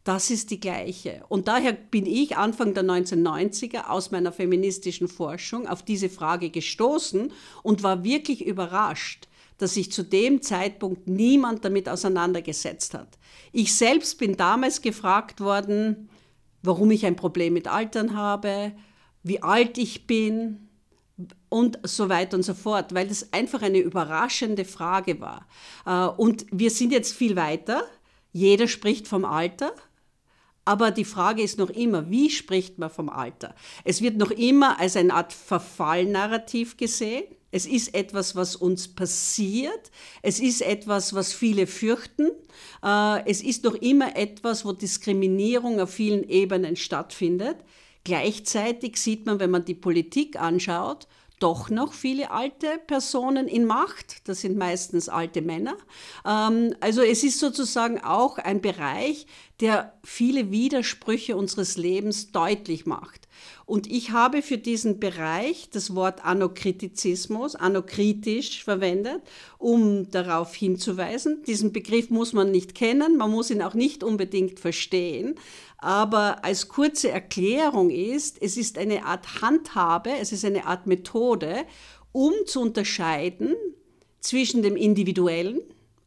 [0.04, 1.24] das ist die gleiche.
[1.28, 7.32] Und daher bin ich Anfang der 1990er aus meiner feministischen Forschung auf diese Frage gestoßen
[7.64, 9.26] und war wirklich überrascht,
[9.58, 13.18] dass sich zu dem Zeitpunkt niemand damit auseinandergesetzt hat.
[13.50, 16.08] Ich selbst bin damals gefragt worden,
[16.62, 18.70] warum ich ein Problem mit Altern habe,
[19.24, 20.63] wie alt ich bin,
[21.54, 25.46] und so weiter und so fort, weil das einfach eine überraschende Frage war.
[25.86, 27.84] Äh, und wir sind jetzt viel weiter.
[28.32, 29.72] Jeder spricht vom Alter.
[30.64, 33.54] Aber die Frage ist noch immer, wie spricht man vom Alter?
[33.84, 37.22] Es wird noch immer als eine Art Verfallnarrativ gesehen.
[37.52, 39.92] Es ist etwas, was uns passiert.
[40.22, 42.32] Es ist etwas, was viele fürchten.
[42.82, 47.58] Äh, es ist noch immer etwas, wo Diskriminierung auf vielen Ebenen stattfindet.
[48.02, 51.06] Gleichzeitig sieht man, wenn man die Politik anschaut,
[51.44, 54.26] doch noch viele alte Personen in Macht.
[54.26, 55.76] Das sind meistens alte Männer.
[56.26, 59.26] Ähm, also es ist sozusagen auch ein Bereich,
[59.60, 63.23] der viele Widersprüche unseres Lebens deutlich macht.
[63.66, 69.22] Und ich habe für diesen Bereich das Wort Anokritizismus, anokritisch verwendet,
[69.58, 71.42] um darauf hinzuweisen.
[71.46, 75.36] Diesen Begriff muss man nicht kennen, man muss ihn auch nicht unbedingt verstehen.
[75.78, 81.64] Aber als kurze Erklärung ist, es ist eine Art Handhabe, es ist eine Art Methode,
[82.12, 83.54] um zu unterscheiden
[84.20, 85.60] zwischen dem Individuellen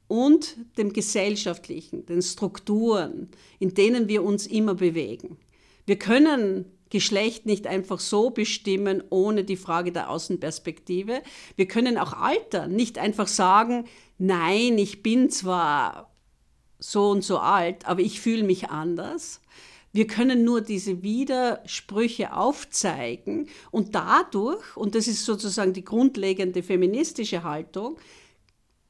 [0.08, 5.38] und dem Gesellschaftlichen, den Strukturen, in denen wir uns immer bewegen.
[5.86, 11.22] Wir können Geschlecht nicht einfach so bestimmen, ohne die Frage der Außenperspektive.
[11.56, 13.86] Wir können auch Alter nicht einfach sagen,
[14.18, 16.12] nein, ich bin zwar
[16.80, 19.42] so und so alt, aber ich fühle mich anders.
[19.94, 27.44] Wir können nur diese Widersprüche aufzeigen und dadurch, und das ist sozusagen die grundlegende feministische
[27.44, 27.98] Haltung,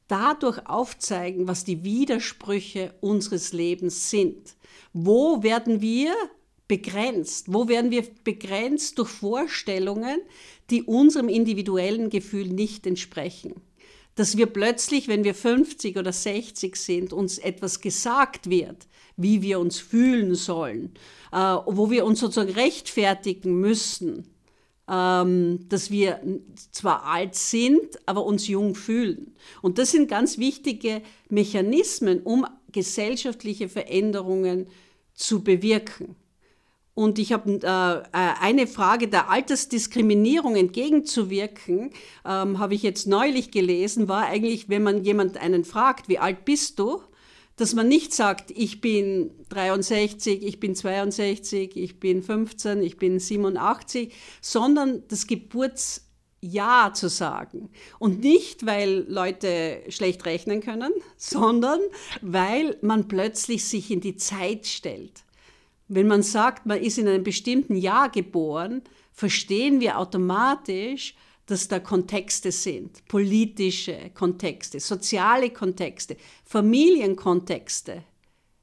[0.07, 4.55] dadurch aufzeigen, was die Widersprüche unseres Lebens sind.
[4.93, 6.13] Wo werden wir
[6.67, 7.53] begrenzt?
[7.53, 10.19] Wo werden wir begrenzt durch Vorstellungen,
[10.69, 13.55] die unserem individuellen Gefühl nicht entsprechen?
[14.15, 19.59] Dass wir plötzlich, wenn wir 50 oder 60 sind, uns etwas gesagt wird, wie wir
[19.59, 20.93] uns fühlen sollen,
[21.31, 24.27] äh, wo wir uns sozusagen rechtfertigen müssen,
[24.89, 26.21] ähm, dass wir
[26.71, 29.35] zwar alt sind, aber uns jung fühlen.
[29.61, 34.67] Und das sind ganz wichtige Mechanismen, um gesellschaftliche Veränderungen
[35.13, 36.15] zu bewirken.
[36.97, 41.91] Und ich habe äh, äh, eine Frage der Altersdiskriminierung entgegenzuwirken,
[42.25, 46.43] ähm, habe ich jetzt neulich gelesen, war eigentlich, wenn man jemand einen fragt, wie alt
[46.43, 47.03] bist du,
[47.55, 53.19] dass man nicht sagt, ich bin 63, ich bin 62, ich bin 15, ich bin
[53.19, 57.69] 87, sondern das Geburtsjahr zu sagen.
[57.99, 61.79] Und nicht, weil Leute schlecht rechnen können, sondern
[62.23, 65.26] weil man plötzlich sich in die Zeit stellt.
[65.87, 68.81] Wenn man sagt, man ist in einem bestimmten Jahr geboren,
[69.13, 78.03] verstehen wir automatisch, dass da Kontexte sind, politische Kontexte, soziale Kontexte, Familienkontexte,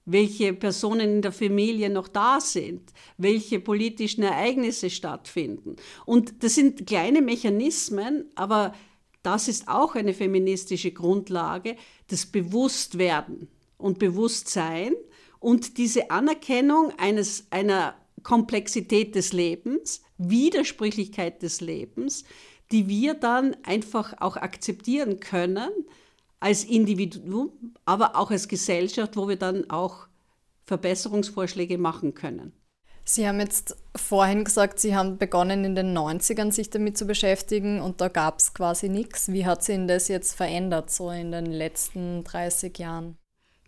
[0.05, 5.77] welche Personen in der Familie noch da sind, welche politischen Ereignisse stattfinden.
[6.05, 8.75] Und das sind kleine Mechanismen, aber
[9.23, 11.77] das ist auch eine feministische Grundlage,
[12.09, 14.93] das Bewusstwerden und Bewusstsein
[15.45, 22.25] und diese Anerkennung eines, einer Komplexität des Lebens, Widersprüchlichkeit des Lebens,
[22.73, 25.69] die wir dann einfach auch akzeptieren können
[26.41, 27.53] als Individuum,
[27.85, 30.07] aber auch als Gesellschaft, wo wir dann auch
[30.65, 32.55] Verbesserungsvorschläge machen können.
[33.05, 37.83] Sie haben jetzt vorhin gesagt, Sie haben begonnen in den 90ern sich damit zu beschäftigen
[37.83, 39.31] und da gab es quasi nichts.
[39.31, 43.19] Wie hat sich das jetzt verändert, so in den letzten 30 Jahren?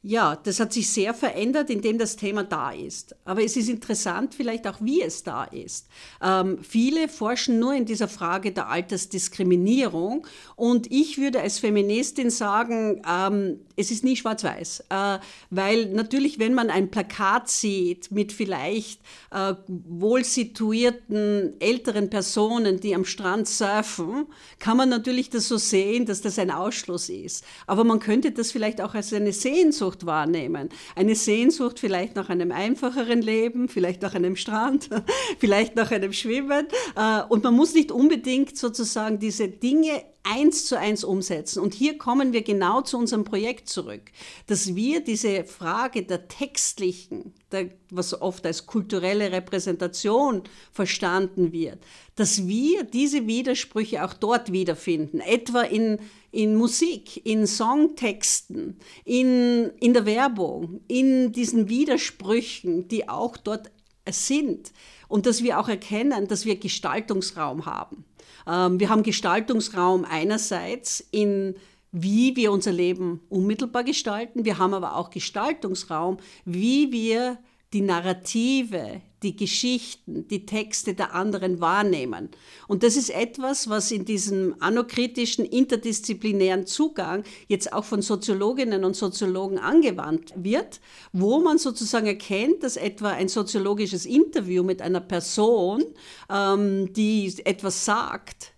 [0.02, 3.16] Ja, das hat sich sehr verändert, indem das Thema da ist.
[3.24, 5.88] Aber es ist interessant vielleicht auch, wie es da ist.
[6.22, 13.02] Ähm, viele forschen nur in dieser Frage der Altersdiskriminierung und ich würde als Feministin sagen,
[13.08, 14.84] ähm, es ist nie schwarz-weiß.
[14.88, 15.18] Äh,
[15.50, 22.94] weil natürlich, wenn man ein Plakat sieht mit vielleicht äh, wohl situierten älteren Personen, die
[22.94, 24.26] am Strand surfen,
[24.58, 27.44] kann man natürlich das so sehen, dass das ein Ausschluss ist.
[27.66, 30.70] Aber man könnte das vielleicht auch als eine Sehnsucht wahrnehmen.
[30.94, 34.88] Eine Sehnsucht vielleicht nach einem einfacheren Leben, vielleicht nach einem Strand,
[35.38, 36.66] vielleicht nach einem Schwimmen.
[36.96, 41.60] Äh, und man muss nicht unbedingt sozusagen diese Dinge eins zu eins umsetzen.
[41.60, 44.10] Und hier kommen wir genau zu unserem Projekt zurück,
[44.46, 51.78] dass wir diese Frage der textlichen, der, was oft als kulturelle Repräsentation verstanden wird,
[52.16, 55.98] dass wir diese Widersprüche auch dort wiederfinden, etwa in,
[56.32, 63.70] in Musik, in Songtexten, in, in der Werbung, in diesen Widersprüchen, die auch dort
[64.08, 64.72] sind.
[65.08, 68.04] Und dass wir auch erkennen, dass wir Gestaltungsraum haben.
[68.46, 71.54] Ähm, wir haben Gestaltungsraum einerseits in
[71.98, 74.44] wie wir unser Leben unmittelbar gestalten.
[74.44, 77.38] Wir haben aber auch Gestaltungsraum, wie wir
[77.72, 82.30] die Narrative, die Geschichten, die Texte der anderen wahrnehmen.
[82.68, 88.94] Und das ist etwas, was in diesem anokritischen, interdisziplinären Zugang jetzt auch von Soziologinnen und
[88.94, 90.80] Soziologen angewandt wird,
[91.12, 95.82] wo man sozusagen erkennt, dass etwa ein soziologisches Interview mit einer Person,
[96.30, 98.52] ähm, die etwas sagt,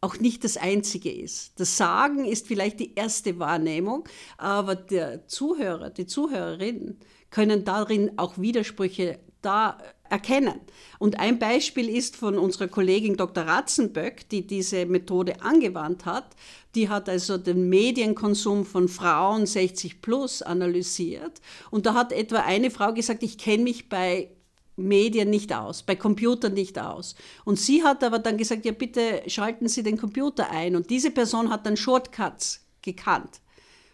[0.00, 1.60] auch nicht das Einzige ist.
[1.60, 4.08] Das Sagen ist vielleicht die erste Wahrnehmung,
[4.38, 6.98] aber der Zuhörer, die Zuhörerin
[7.30, 10.60] können darin auch Widersprüche da erkennen.
[10.98, 13.44] Und ein Beispiel ist von unserer Kollegin Dr.
[13.44, 16.36] Ratzenböck, die diese Methode angewandt hat.
[16.74, 21.40] Die hat also den Medienkonsum von Frauen 60 plus analysiert.
[21.70, 24.30] Und da hat etwa eine Frau gesagt, ich kenne mich bei
[24.76, 27.14] Medien nicht aus, bei Computern nicht aus.
[27.44, 30.74] Und sie hat aber dann gesagt, ja bitte schalten Sie den Computer ein.
[30.74, 33.40] Und diese Person hat dann Shortcuts gekannt.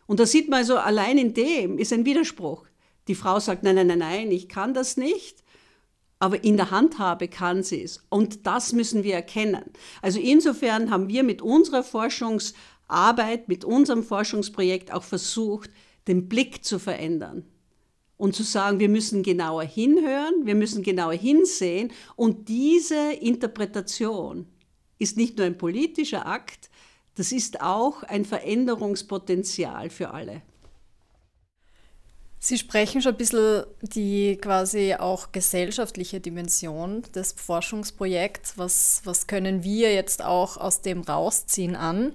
[0.06, 2.64] Und da sieht man also, allein in dem ist ein Widerspruch.
[3.08, 5.44] Die Frau sagt, nein, nein, nein, nein, ich kann das nicht,
[6.18, 8.04] aber in der Handhabe kann sie es.
[8.08, 9.64] Und das müssen wir erkennen.
[10.02, 15.70] Also insofern haben wir mit unserer Forschungsarbeit, mit unserem Forschungsprojekt auch versucht,
[16.08, 17.44] den Blick zu verändern
[18.16, 24.46] und zu sagen, wir müssen genauer hinhören, wir müssen genauer hinsehen und diese Interpretation
[24.98, 26.70] ist nicht nur ein politischer Akt,
[27.16, 30.42] das ist auch ein Veränderungspotenzial für alle.
[32.38, 38.58] Sie sprechen schon ein bisschen die quasi auch gesellschaftliche Dimension des Forschungsprojekts.
[38.58, 42.12] Was, was können wir jetzt auch aus dem rausziehen an?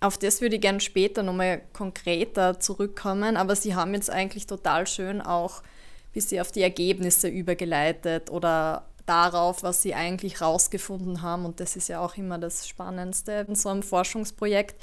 [0.00, 4.86] Auf das würde ich gerne später nochmal konkreter zurückkommen, aber Sie haben jetzt eigentlich total
[4.86, 5.62] schön auch
[6.12, 11.44] bis Sie auf die Ergebnisse übergeleitet oder darauf, was Sie eigentlich rausgefunden haben.
[11.44, 14.80] Und das ist ja auch immer das Spannendste in so einem Forschungsprojekt.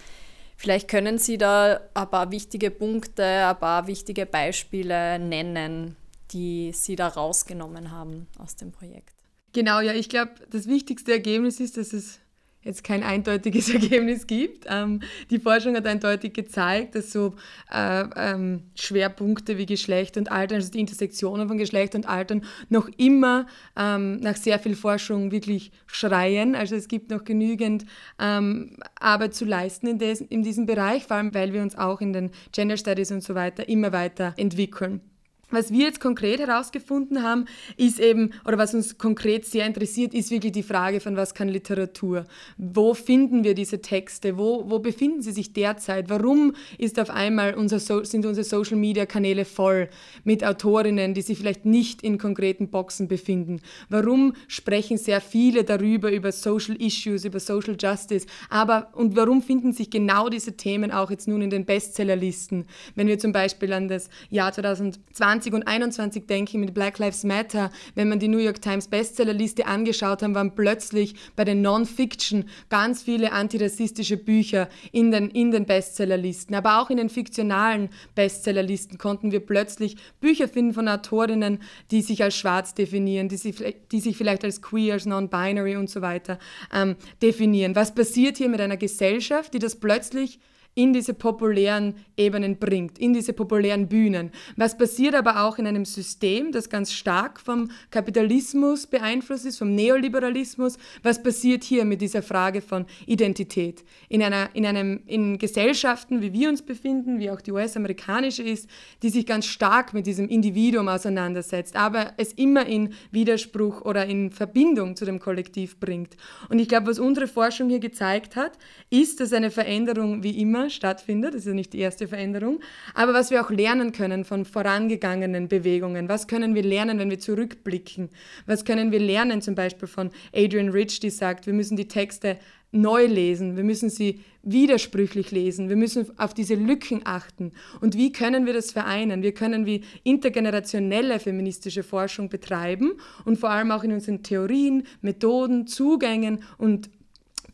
[0.58, 5.96] Vielleicht können Sie da ein paar wichtige Punkte, ein paar wichtige Beispiele nennen,
[6.32, 9.14] die Sie da rausgenommen haben aus dem Projekt.
[9.54, 12.20] Genau, ja, ich glaube, das wichtigste Ergebnis ist, dass es
[12.68, 14.66] jetzt kein eindeutiges Ergebnis gibt.
[14.70, 15.00] Ähm,
[15.32, 17.36] die Forschung hat eindeutig gezeigt, dass so
[17.74, 22.90] äh, ähm, Schwerpunkte wie Geschlecht und Alter, also die Intersektionen von Geschlecht und Alter, noch
[22.98, 26.56] immer ähm, nach sehr viel Forschung wirklich schreien.
[26.56, 27.86] Also es gibt noch genügend
[28.20, 32.02] ähm, Arbeit zu leisten in, des, in diesem Bereich, vor allem weil wir uns auch
[32.02, 35.02] in den Gender Studies und so weiter immer weiter entwickeln.
[35.50, 37.46] Was wir jetzt konkret herausgefunden haben,
[37.78, 41.48] ist eben, oder was uns konkret sehr interessiert, ist wirklich die Frage von, was kann
[41.48, 42.26] Literatur?
[42.58, 44.38] Wo finden wir diese Texte?
[44.38, 46.10] Wo, wo befinden sie sich derzeit?
[46.10, 49.88] Warum ist auf einmal unser so sind unsere Social-Media-Kanäle voll
[50.26, 53.62] mit Autorinnen, die sich vielleicht nicht in konkreten Boxen befinden?
[53.88, 58.28] Warum sprechen sehr viele darüber, über Social Issues, über Social Justice?
[58.50, 62.66] Aber, und warum finden sich genau diese Themen auch jetzt nun in den Bestsellerlisten?
[62.96, 66.98] Wenn wir zum Beispiel an das Jahr 2020 20 und 21 denke ich mit Black
[66.98, 71.62] Lives Matter, wenn man die New York Times Bestsellerliste angeschaut hat, waren plötzlich bei den
[71.62, 76.56] Non-Fiction ganz viele antirassistische Bücher in den, in den Bestsellerlisten.
[76.56, 81.60] Aber auch in den fiktionalen Bestsellerlisten konnten wir plötzlich Bücher finden von Autorinnen,
[81.92, 85.90] die sich als schwarz definieren, die sich, die sich vielleicht als queer, als non-binary und
[85.90, 86.40] so weiter
[86.74, 87.76] ähm, definieren.
[87.76, 90.40] Was passiert hier mit einer Gesellschaft, die das plötzlich
[90.78, 94.32] in diese populären Ebenen bringt, in diese populären Bühnen.
[94.58, 99.74] Was passiert aber auch in einem System, das ganz stark vom Kapitalismus beeinflusst ist, vom
[99.74, 100.78] Neoliberalismus?
[101.02, 103.84] Was passiert hier mit dieser Frage von Identität?
[104.08, 108.70] In, einer, in, einem, in Gesellschaften, wie wir uns befinden, wie auch die US-amerikanische ist,
[109.02, 114.30] die sich ganz stark mit diesem Individuum auseinandersetzt, aber es immer in Widerspruch oder in
[114.30, 116.18] Verbindung zu dem Kollektiv bringt.
[116.50, 118.52] Und ich glaube, was unsere Forschung hier gezeigt hat,
[118.92, 121.34] ist, dass eine Veränderung wie immer stattfindet.
[121.34, 122.60] Das ist ja nicht die erste Veränderung.
[122.94, 126.10] Aber was wir auch lernen können von vorangegangenen Bewegungen.
[126.10, 128.10] Was können wir lernen, wenn wir zurückblicken?
[128.46, 132.38] Was können wir lernen zum Beispiel von Adrian Rich, die sagt, wir müssen die Texte
[132.72, 137.52] neu lesen, wir müssen sie widersprüchlich lesen, wir müssen auf diese Lücken achten.
[137.82, 139.24] Und wie können wir das vereinen?
[139.24, 142.94] Wir können wie intergenerationelle feministische Forschung betreiben
[143.26, 146.90] und vor allem auch in unseren Theorien, Methoden, Zugängen und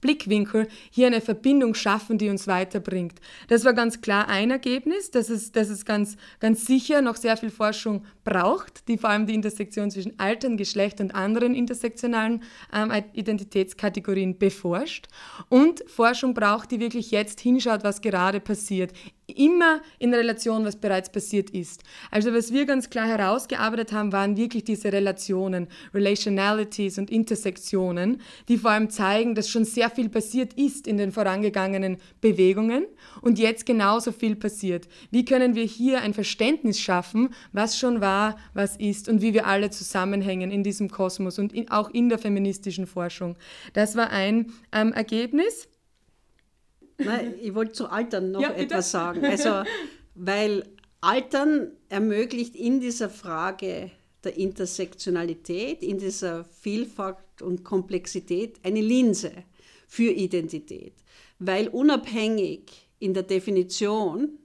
[0.04, 3.20] Blickwinkel hier eine Verbindung schaffen, die uns weiterbringt.
[3.48, 7.38] Das war ganz klar ein Ergebnis, dass es, dass es ganz, ganz sicher noch sehr
[7.38, 12.92] viel Forschung braucht, die vor allem die Intersektion zwischen Altern, Geschlecht und anderen intersektionalen ähm,
[13.14, 15.08] Identitätskategorien beforscht.
[15.50, 18.92] Und Forschung braucht, die wirklich jetzt hinschaut, was gerade passiert
[19.28, 21.84] immer in Relation, was bereits passiert ist.
[22.12, 28.58] Also was wir ganz klar herausgearbeitet haben, waren wirklich diese Relationen, Relationalities und Intersektionen, die
[28.58, 32.86] vor allem zeigen, dass schon sehr viel passiert ist in den vorangegangenen Bewegungen
[33.22, 34.88] und jetzt genauso viel passiert.
[35.12, 39.48] Wie können wir hier ein Verständnis schaffen, was schon war, was ist und wie wir
[39.48, 43.36] alle zusammenhängen in diesem Kosmos und in, auch in der feministischen Forschung.
[43.74, 45.68] Das war ein ähm, Ergebnis.
[46.98, 49.26] Nein, ich wollte zu Altern noch ja, etwas sagen.
[49.26, 49.64] Also,
[50.16, 50.64] weil
[51.02, 53.92] Altern ermöglicht in dieser Frage
[54.24, 59.32] der Intersektionalität, in dieser Vielfalt und Komplexität eine Linse
[59.88, 60.94] für Identität.
[61.40, 64.40] Weil unabhängig in der Definition,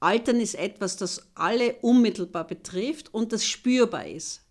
[0.00, 4.42] Altern ist etwas, das alle unmittelbar betrifft und das spürbar ist.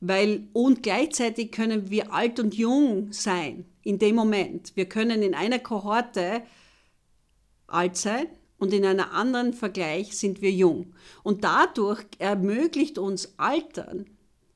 [0.00, 4.72] weil und gleichzeitig können wir alt und jung sein in dem Moment.
[4.74, 6.42] Wir können in einer Kohorte
[7.66, 8.26] alt sein
[8.58, 10.94] und in einer anderen Vergleich sind wir jung.
[11.22, 14.06] Und dadurch ermöglicht uns Altern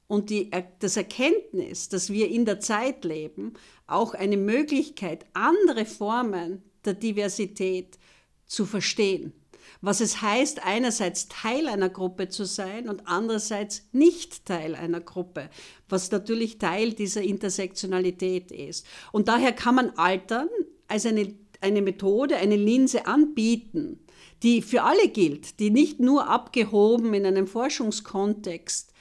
[0.07, 3.53] und die, das Erkenntnis, dass wir in der Zeit leben,
[3.87, 7.99] auch eine Möglichkeit, andere Formen der Diversität
[8.47, 9.33] zu verstehen.
[9.81, 15.51] Was es heißt, einerseits Teil einer Gruppe zu sein und andererseits nicht Teil einer Gruppe,
[15.89, 18.87] was natürlich Teil dieser Intersektionalität ist.
[19.13, 20.49] Und daher kann man Altern
[20.89, 24.01] als eine, eine Methode, eine Linse anbieten,
[24.43, 28.93] die für alle gilt, die nicht nur abgehoben in einem Forschungskontext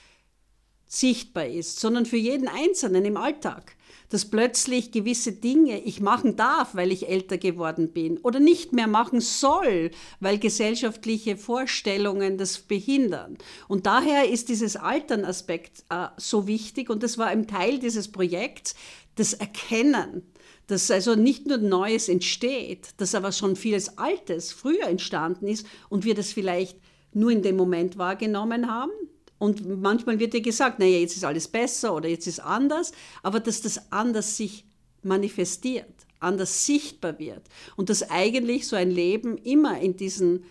[0.88, 3.77] sichtbar ist, sondern für jeden Einzelnen im Alltag
[4.10, 8.88] dass plötzlich gewisse Dinge ich machen darf, weil ich älter geworden bin oder nicht mehr
[8.88, 13.38] machen soll, weil gesellschaftliche Vorstellungen das behindern.
[13.68, 18.76] Und daher ist dieses Alternaspekt äh, so wichtig und das war ein Teil dieses Projekts,
[19.16, 20.24] das Erkennen,
[20.68, 26.06] dass also nicht nur Neues entsteht, dass aber schon vieles Altes früher entstanden ist und
[26.06, 26.78] wir das vielleicht
[27.14, 28.92] nur in dem Moment wahrgenommen haben
[29.40, 32.92] und manchmal wird dir gesagt, naja, jetzt ist alles besser oder jetzt ist anders,
[33.24, 34.66] aber dass das anders sich
[35.04, 37.44] manifestiert, anders sichtbar wird
[37.76, 40.44] und dass eigentlich so ein Leben immer in diesen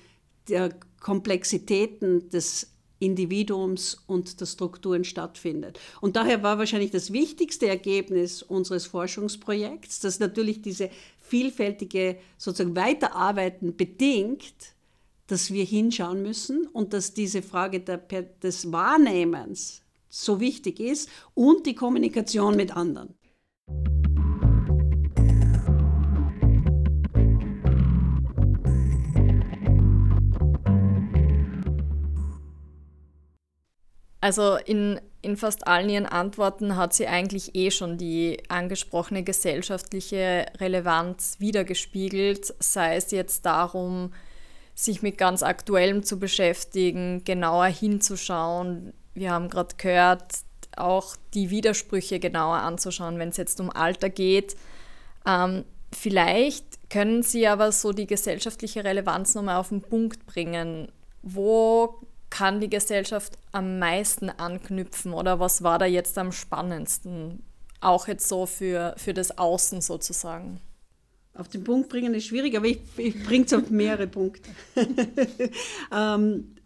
[1.00, 5.78] Komplexitäten des Individuums und der Strukturen stattfindet.
[6.00, 13.76] Und daher war wahrscheinlich das wichtigste Ergebnis unseres Forschungsprojekts, dass natürlich diese vielfältige sozusagen Weiterarbeiten
[13.76, 14.75] bedingt,
[15.26, 21.66] dass wir hinschauen müssen und dass diese Frage der, des Wahrnehmens so wichtig ist und
[21.66, 23.14] die Kommunikation mit anderen.
[34.26, 40.46] Also in, in fast allen ihren Antworten hat sie eigentlich eh schon die angesprochene gesellschaftliche
[40.58, 44.12] Relevanz wiedergespiegelt, sei es jetzt darum,
[44.76, 48.92] sich mit ganz Aktuellem zu beschäftigen, genauer hinzuschauen.
[49.14, 50.22] Wir haben gerade gehört,
[50.76, 54.54] auch die Widersprüche genauer anzuschauen, wenn es jetzt um Alter geht.
[55.26, 60.92] Ähm, vielleicht können Sie aber so die gesellschaftliche Relevanz nochmal auf den Punkt bringen.
[61.22, 61.98] Wo
[62.28, 67.42] kann die Gesellschaft am meisten anknüpfen oder was war da jetzt am spannendsten?
[67.80, 70.60] Auch jetzt so für, für das Außen sozusagen
[71.38, 74.50] auf den Punkt bringen ist schwierig, aber ich, ich bringe es auf mehrere Punkte.
[75.94, 76.56] ähm,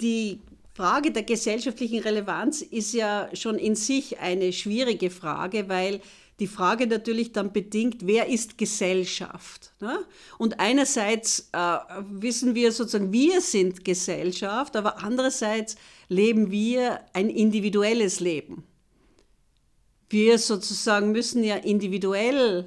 [0.00, 0.40] die
[0.74, 6.00] Frage der gesellschaftlichen Relevanz ist ja schon in sich eine schwierige Frage, weil
[6.40, 9.72] die Frage natürlich dann bedingt, wer ist Gesellschaft?
[9.80, 9.98] Ne?
[10.38, 11.76] Und einerseits äh,
[12.08, 15.76] wissen wir sozusagen, wir sind Gesellschaft, aber andererseits
[16.08, 18.64] leben wir ein individuelles Leben.
[20.08, 22.64] Wir sozusagen müssen ja individuell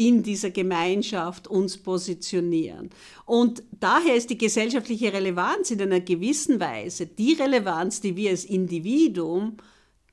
[0.00, 2.88] in dieser Gemeinschaft uns positionieren.
[3.26, 8.46] Und daher ist die gesellschaftliche Relevanz in einer gewissen Weise die Relevanz, die wir als
[8.46, 9.58] Individuum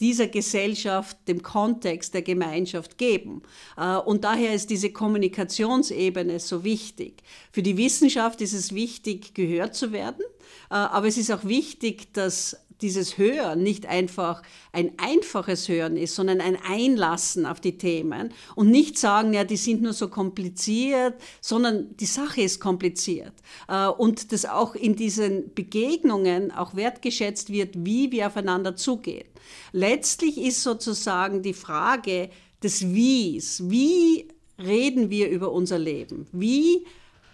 [0.02, 3.44] dieser Gesellschaft, dem Kontext der Gemeinschaft geben.
[3.78, 7.24] Äh, und daher ist diese Kommunikationsebene so wichtig.
[7.54, 10.26] Für die Wissenschaft ist es wichtig, gehört zu werden,
[10.70, 16.16] äh, aber es ist auch wichtig, dass dieses Hören nicht einfach ein einfaches Hören ist,
[16.16, 21.16] sondern ein Einlassen auf die Themen und nicht sagen, ja, die sind nur so kompliziert,
[21.42, 23.34] sondern die Sache ist kompliziert.
[23.68, 29.28] Äh, und dass auch in diesen Begegnungen auch wertgeschätzt wird, wie wir aufeinander zugehen.
[29.72, 32.30] Letztlich ist sozusagen die Frage
[32.64, 33.64] des Wies.
[33.70, 34.28] Wie
[34.60, 36.28] reden wir über unser Leben?
[36.32, 36.86] Wie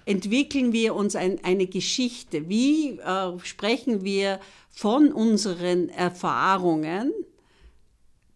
[0.06, 2.50] entwickeln wir uns ein, eine Geschichte?
[2.50, 4.40] Wie äh, sprechen wir
[4.74, 7.14] von unseren Erfahrungen,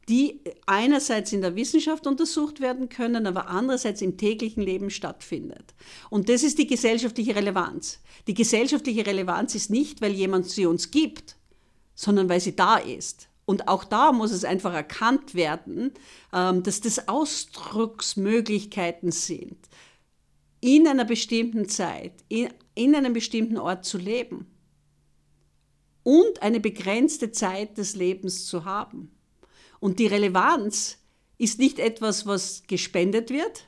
[0.08, 5.74] die einerseits in der Wissenschaft untersucht werden können, aber andererseits im täglichen Leben stattfindet.
[6.10, 8.00] Und das ist die gesellschaftliche Relevanz.
[8.28, 11.36] Die gesellschaftliche Relevanz ist nicht, weil jemand sie uns gibt,
[11.96, 13.28] sondern weil sie da ist.
[13.46, 15.92] Und auch da muss es einfach erkannt werden,
[16.34, 19.58] ähm, dass das Ausdrucksmöglichkeiten sind,
[20.62, 24.48] in einer bestimmten Zeit, in, einem bestimmten Ort zu leben
[26.08, 29.12] und eine begrenzte Zeit des Lebens zu haben.
[29.82, 31.00] Und die Relevanz
[31.38, 33.68] ist nicht etwas, was gespendet wird.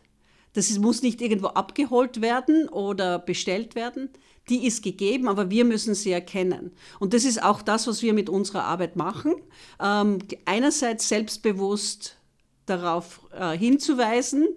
[0.53, 4.09] Das muss nicht irgendwo abgeholt werden oder bestellt werden.
[4.47, 6.71] Die ist gegeben, aber wir müssen sie erkennen.
[7.01, 9.35] Und das ist auch das, was wir mit unserer Arbeit machen.
[9.81, 12.15] Ähm, einerseits selbstbewusst
[12.65, 14.47] darauf äh, hinzuweisen,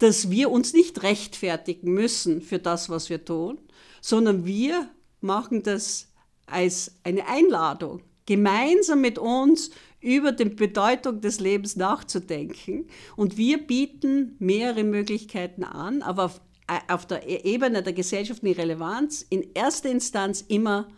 [0.00, 3.60] dass wir uns nicht rechtfertigen müssen für das, was wir tun,
[4.00, 6.09] sondern wir machen das
[6.50, 9.70] als eine Einladung, gemeinsam mit uns
[10.00, 12.86] über die Bedeutung des Lebens nachzudenken.
[13.16, 18.58] Und wir bieten mehrere Möglichkeiten an, aber auf, äh, auf der e-, Ebene der gesellschaftlichen
[18.58, 20.88] Relevanz in erster Instanz immer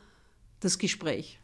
[0.61, 1.41] das Gespräch.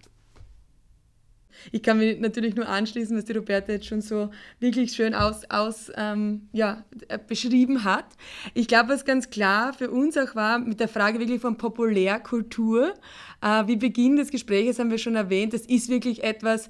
[1.72, 4.30] Ich kann mich natürlich nur anschließen, was die Roberta jetzt schon so
[4.60, 8.06] wirklich schön aus, aus ähm, ja, äh, beschrieben hat.
[8.54, 12.94] Ich glaube, was ganz klar für uns auch war, mit der Frage wirklich von Populärkultur,
[13.42, 16.68] äh, wie Beginn des Gesprächs haben wir schon erwähnt, das ist wirklich etwas,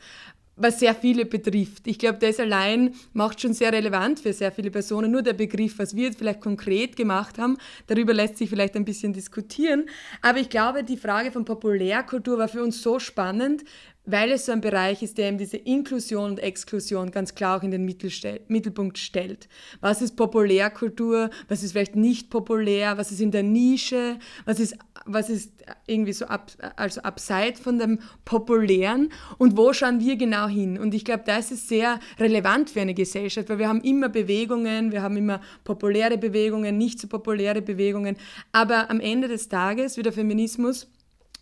[0.58, 1.86] was sehr viele betrifft.
[1.86, 5.10] Ich glaube, das allein macht schon sehr relevant für sehr viele Personen.
[5.10, 8.84] Nur der Begriff, was wir jetzt vielleicht konkret gemacht haben, darüber lässt sich vielleicht ein
[8.84, 9.86] bisschen diskutieren.
[10.20, 13.64] Aber ich glaube, die Frage von Populärkultur war für uns so spannend,
[14.10, 17.62] weil es so ein Bereich ist, der eben diese Inklusion und Exklusion ganz klar auch
[17.62, 19.48] in den Mittelpunkt stellt.
[19.80, 21.28] Was ist Populärkultur?
[21.48, 22.96] Was ist vielleicht nicht populär?
[22.96, 24.18] Was ist in der Nische?
[24.46, 25.52] Was ist, was ist
[25.86, 29.10] irgendwie so ab, also abseits von dem Populären?
[29.36, 30.78] Und wo schauen wir genau hin?
[30.78, 34.90] Und ich glaube, das ist sehr relevant für eine Gesellschaft, weil wir haben immer Bewegungen,
[34.90, 38.16] wir haben immer populäre Bewegungen, nicht so populäre Bewegungen.
[38.52, 40.88] Aber am Ende des Tages, wie der Feminismus,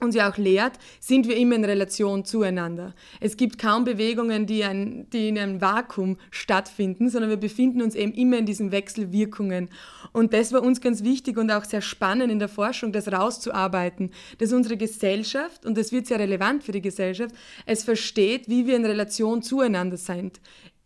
[0.01, 2.95] uns ja auch lehrt, sind wir immer in Relation zueinander.
[3.21, 7.95] Es gibt kaum Bewegungen, die, ein, die in einem Vakuum stattfinden, sondern wir befinden uns
[7.95, 9.71] eben immer in diesen Wechselwirkungen.
[10.13, 14.11] Und das war uns ganz wichtig und auch sehr spannend in der Forschung, das rauszuarbeiten,
[14.39, 17.35] dass unsere Gesellschaft, und das wird sehr relevant für die Gesellschaft,
[17.65, 20.41] es versteht, wie wir in Relation zueinander sind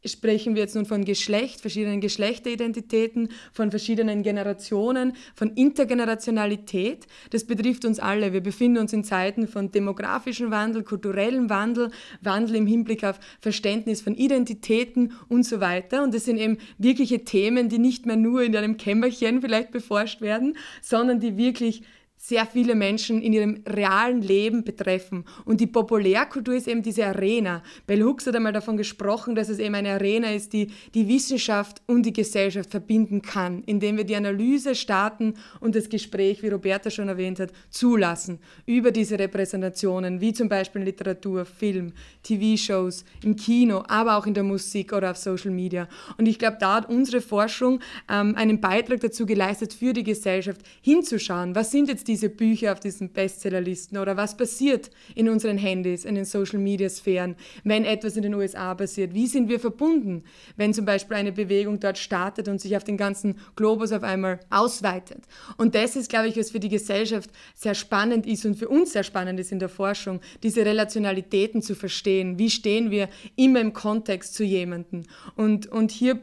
[0.04, 7.06] sprechen wir jetzt nun von Geschlecht, verschiedenen Geschlechteridentitäten, von verschiedenen Generationen, von Intergenerationalität.
[7.30, 8.32] Das betrifft uns alle.
[8.32, 11.90] Wir befinden uns in Zeiten von demografischem Wandel, kulturellem Wandel,
[12.22, 16.02] Wandel im Hinblick auf Verständnis von Identitäten und so weiter.
[16.02, 20.20] Und das sind eben wirkliche Themen, die nicht mehr nur in einem Kämmerchen vielleicht beforscht
[20.20, 21.82] werden, sondern die wirklich
[22.22, 25.24] sehr viele Menschen in ihrem realen Leben betreffen.
[25.46, 27.62] Und die Populärkultur ist eben diese Arena.
[27.86, 31.80] Bell Hooks hat einmal davon gesprochen, dass es eben eine Arena ist, die die Wissenschaft
[31.86, 36.90] und die Gesellschaft verbinden kann, indem wir die Analyse starten und das Gespräch, wie Roberta
[36.90, 43.34] schon erwähnt hat, zulassen über diese Repräsentationen, wie zum Beispiel in Literatur, Film, TV-Shows, im
[43.34, 45.88] Kino, aber auch in der Musik oder auf Social Media.
[46.18, 50.60] Und ich glaube, da hat unsere Forschung ähm, einen Beitrag dazu geleistet, für die Gesellschaft
[50.82, 51.54] hinzuschauen.
[51.54, 56.16] Was sind jetzt diese Bücher auf diesen Bestsellerlisten oder was passiert in unseren Handys, in
[56.16, 59.14] den Social-Media-Sphären, wenn etwas in den USA passiert?
[59.14, 60.24] Wie sind wir verbunden,
[60.56, 64.40] wenn zum Beispiel eine Bewegung dort startet und sich auf den ganzen Globus auf einmal
[64.50, 65.22] ausweitet?
[65.56, 68.92] Und das ist, glaube ich, was für die Gesellschaft sehr spannend ist und für uns
[68.92, 72.40] sehr spannend ist in der Forschung, diese Relationalitäten zu verstehen.
[72.40, 75.04] Wie stehen wir immer im Kontext zu jemandem?
[75.36, 76.18] Und, und hier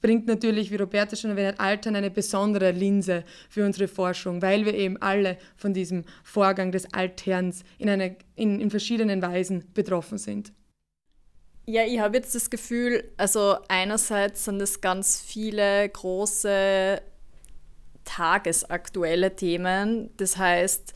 [0.00, 4.64] bringt natürlich, wie Roberta schon erwähnt hat, Altern eine besondere Linse für unsere Forschung, weil
[4.64, 10.18] wir eben alle von diesem Vorgang des Alterns in, eine, in, in verschiedenen Weisen betroffen
[10.18, 10.52] sind.
[11.68, 17.00] Ja, ich habe jetzt das Gefühl, also einerseits sind es ganz viele große
[18.04, 20.10] tagesaktuelle Themen.
[20.16, 20.94] Das heißt,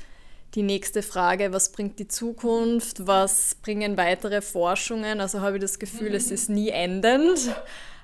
[0.55, 5.21] die nächste Frage, was bringt die Zukunft, was bringen weitere Forschungen?
[5.21, 7.55] Also habe ich das Gefühl, es ist nie endend.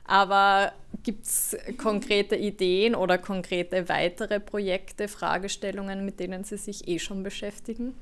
[0.07, 6.99] Aber gibt es konkrete Ideen oder konkrete weitere Projekte, Fragestellungen, mit denen Sie sich eh
[6.99, 7.95] schon beschäftigen?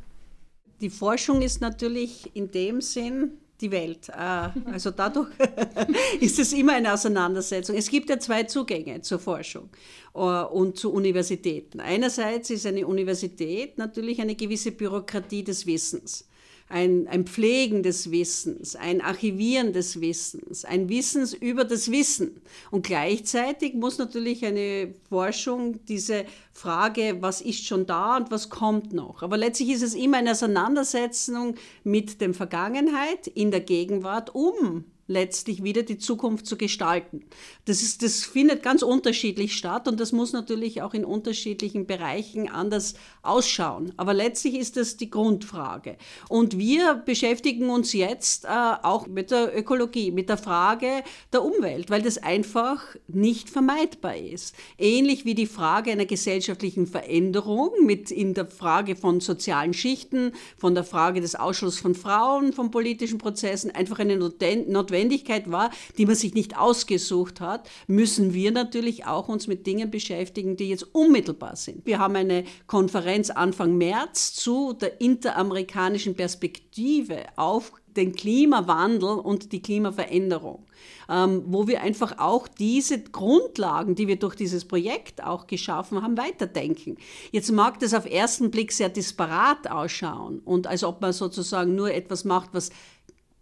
[0.80, 4.08] Die Forschung ist natürlich in dem Sinn die Welt.
[4.08, 5.30] Äh, also dadurch
[6.20, 7.76] ist es immer eine Auseinandersetzung.
[7.76, 9.70] Es gibt ja zwei Zugänge zur Forschung
[10.14, 11.80] äh, und zu Universitäten.
[11.80, 16.28] Einerseits ist eine Universität natürlich eine gewisse Bürokratie des Wissens
[16.68, 22.40] ein, ein Pflegen des Wissens, ein Archivieren des Wissens, ein Wissens über das Wissen.
[22.70, 28.92] Und gleichzeitig muss natürlich eine Forschung diese Frage, was ist schon da und was kommt
[28.92, 29.22] noch.
[29.22, 35.62] Aber letztlich ist es immer eine Auseinandersetzung mit der Vergangenheit in der Gegenwart, um letztlich
[35.62, 37.24] wieder die Zukunft zu gestalten.
[37.66, 42.50] Das, ist, das findet ganz unterschiedlich statt und das muss natürlich auch in unterschiedlichen Bereichen
[42.50, 43.92] anders ausschauen.
[43.96, 45.96] Aber letztlich ist das die Grundfrage.
[46.28, 51.02] Und wir beschäftigen uns jetzt äh, auch mit der Ökologie, mit der Frage
[51.32, 54.54] der Umwelt, weil das einfach nicht vermeidbar ist.
[54.78, 60.74] Ähnlich wie die Frage einer gesellschaftlichen Veränderung mit in der Frage von sozialen Schichten, von
[60.74, 66.06] der Frage des Ausschlusses von Frauen, von politischen Prozessen, einfach eine Notwendigkeit Notwendigkeit war, die
[66.06, 70.94] man sich nicht ausgesucht hat, müssen wir natürlich auch uns mit Dingen beschäftigen, die jetzt
[70.94, 71.84] unmittelbar sind.
[71.84, 79.62] Wir haben eine Konferenz Anfang März zu der interamerikanischen Perspektive auf den Klimawandel und die
[79.62, 80.66] Klimaveränderung,
[81.08, 86.16] ähm, wo wir einfach auch diese Grundlagen, die wir durch dieses Projekt auch geschaffen haben,
[86.16, 86.96] weiterdenken.
[87.30, 91.92] Jetzt mag das auf ersten Blick sehr disparat ausschauen und als ob man sozusagen nur
[91.92, 92.70] etwas macht, was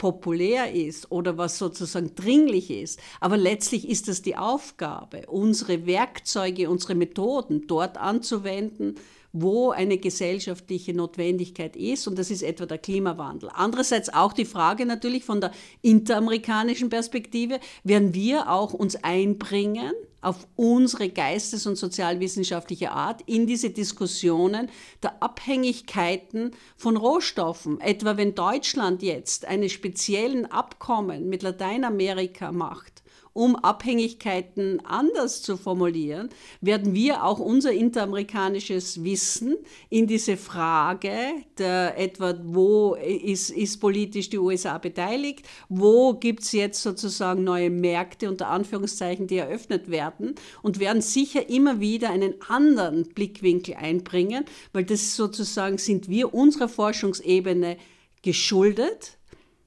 [0.03, 2.99] populär ist oder was sozusagen dringlich ist.
[3.21, 8.97] Aber letztlich ist es die Aufgabe, unsere Werkzeuge, unsere Methoden dort anzuwenden,
[9.33, 12.09] wo eine gesellschaftliche Notwendigkeit ist.
[12.09, 13.49] Und das ist etwa der Klimawandel.
[13.55, 19.93] Andererseits auch die Frage natürlich von der interamerikanischen Perspektive, werden wir auch uns einbringen
[20.23, 24.71] auf unsere geistes- und sozialwissenschaftliche Art in diese Diskussionen
[25.03, 27.81] der Abhängigkeiten von Rohstoffen.
[27.81, 32.92] Etwa wenn Deutschland jetzt einen speziellen Abkommen mit Lateinamerika macht,
[33.33, 36.29] um Abhängigkeiten anders zu formulieren,
[36.61, 39.57] werden wir auch unser interamerikanisches Wissen
[39.89, 41.13] in diese Frage
[41.59, 47.71] der etwa, wo ist, ist politisch die USA beteiligt, wo gibt es jetzt sozusagen neue
[47.71, 54.45] Märkte unter Anführungszeichen, die eröffnet werden und werden sicher immer wieder einen anderen Blickwinkel einbringen,
[54.73, 57.77] weil das sozusagen sind wir unserer Forschungsebene
[58.23, 59.19] geschuldet,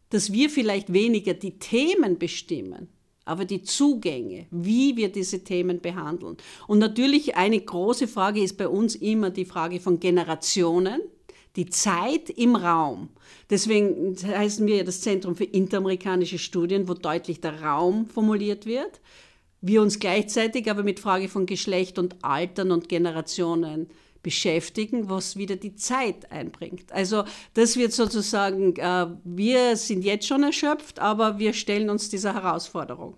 [0.10, 2.90] dass wir vielleicht weniger die Themen bestimmen,
[3.26, 6.38] aber die Zugänge, wie wir diese Themen behandeln.
[6.68, 11.02] Und natürlich eine große Frage ist bei uns immer die Frage von Generationen,
[11.56, 13.10] die Zeit im Raum.
[13.50, 19.02] Deswegen heißen wir ja das Zentrum für interamerikanische Studien, wo deutlich der Raum formuliert wird.
[19.62, 23.88] Wir uns gleichzeitig aber mit Frage von Geschlecht und Altern und Generationen
[24.26, 26.92] beschäftigen, was wieder die Zeit einbringt.
[26.92, 32.34] Also das wird sozusagen, äh, wir sind jetzt schon erschöpft, aber wir stellen uns dieser
[32.34, 33.16] Herausforderung.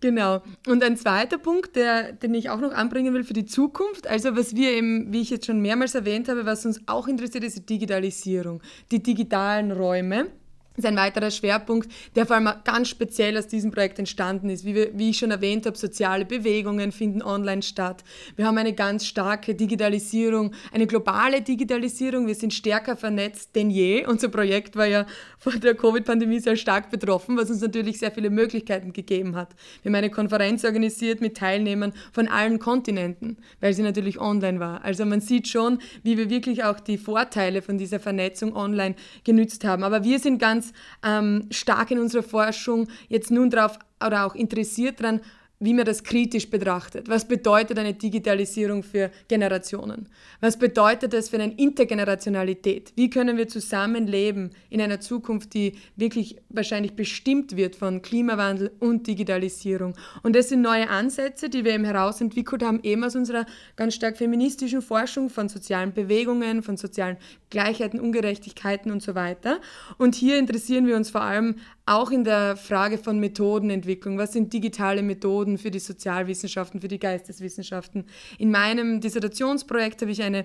[0.00, 0.40] Genau.
[0.66, 4.36] Und ein zweiter Punkt, der, den ich auch noch anbringen will für die Zukunft, also
[4.36, 7.56] was wir eben, wie ich jetzt schon mehrmals erwähnt habe, was uns auch interessiert, ist
[7.58, 10.30] die Digitalisierung, die digitalen Räume
[10.78, 14.64] ist ein weiterer Schwerpunkt, der vor allem ganz speziell aus diesem Projekt entstanden ist.
[14.64, 18.04] Wie, wir, wie ich schon erwähnt habe, soziale Bewegungen finden online statt.
[18.36, 22.26] Wir haben eine ganz starke Digitalisierung, eine globale Digitalisierung.
[22.26, 24.06] Wir sind stärker vernetzt denn je.
[24.06, 25.06] Unser Projekt war ja
[25.38, 29.54] von der Covid-Pandemie sehr stark betroffen, was uns natürlich sehr viele Möglichkeiten gegeben hat.
[29.82, 34.84] Wir haben eine Konferenz organisiert mit Teilnehmern von allen Kontinenten, weil sie natürlich online war.
[34.84, 39.64] Also man sieht schon, wie wir wirklich auch die Vorteile von dieser Vernetzung online genützt
[39.64, 39.82] haben.
[39.82, 40.67] Aber wir sind ganz
[41.02, 45.20] ähm, stark in unserer Forschung jetzt nun darauf oder auch interessiert daran,
[45.60, 47.08] wie man das kritisch betrachtet.
[47.08, 50.08] Was bedeutet eine Digitalisierung für Generationen?
[50.40, 52.92] Was bedeutet das für eine Intergenerationalität?
[52.94, 59.06] Wie können wir zusammenleben in einer Zukunft, die wirklich wahrscheinlich bestimmt wird von Klimawandel und
[59.06, 59.94] Digitalisierung?
[60.22, 63.44] Und das sind neue Ansätze, die wir eben herausentwickelt haben, eben aus unserer
[63.74, 67.16] ganz stark feministischen Forschung von sozialen Bewegungen, von sozialen
[67.50, 69.60] Gleichheiten, Ungerechtigkeiten und so weiter.
[69.96, 71.56] Und hier interessieren wir uns vor allem
[71.88, 74.18] auch in der Frage von Methodenentwicklung.
[74.18, 78.04] Was sind digitale Methoden für die Sozialwissenschaften, für die Geisteswissenschaften?
[78.38, 80.44] In meinem Dissertationsprojekt habe ich eine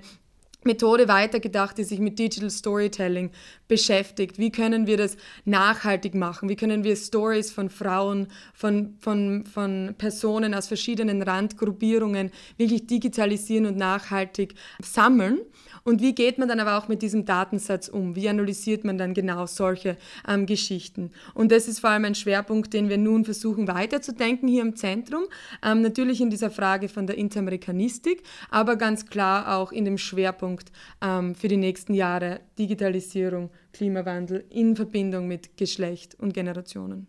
[0.66, 3.32] Methode weitergedacht, die sich mit Digital Storytelling
[3.68, 4.38] beschäftigt.
[4.38, 6.50] Wie können wir das nachhaltig machen?
[6.50, 13.66] Wie können wir Stories von Frauen, von, von, von Personen aus verschiedenen Randgruppierungen wirklich digitalisieren
[13.66, 15.40] und nachhaltig sammeln?
[15.86, 18.16] Und wie geht man dann aber auch mit diesem Datensatz um?
[18.16, 19.98] Wie analysiert man dann genau solche
[20.28, 21.12] ähm, Geschichten?
[21.34, 25.24] Und das ist vor allem ein Schwerpunkt, den wir nun versuchen weiterzudenken hier im Zentrum.
[25.62, 30.53] Ähm, natürlich in dieser Frage von der Interamerikanistik, aber ganz klar auch in dem Schwerpunkt
[31.02, 37.08] ähm, für die nächsten Jahre Digitalisierung, Klimawandel in Verbindung mit Geschlecht und Generationen.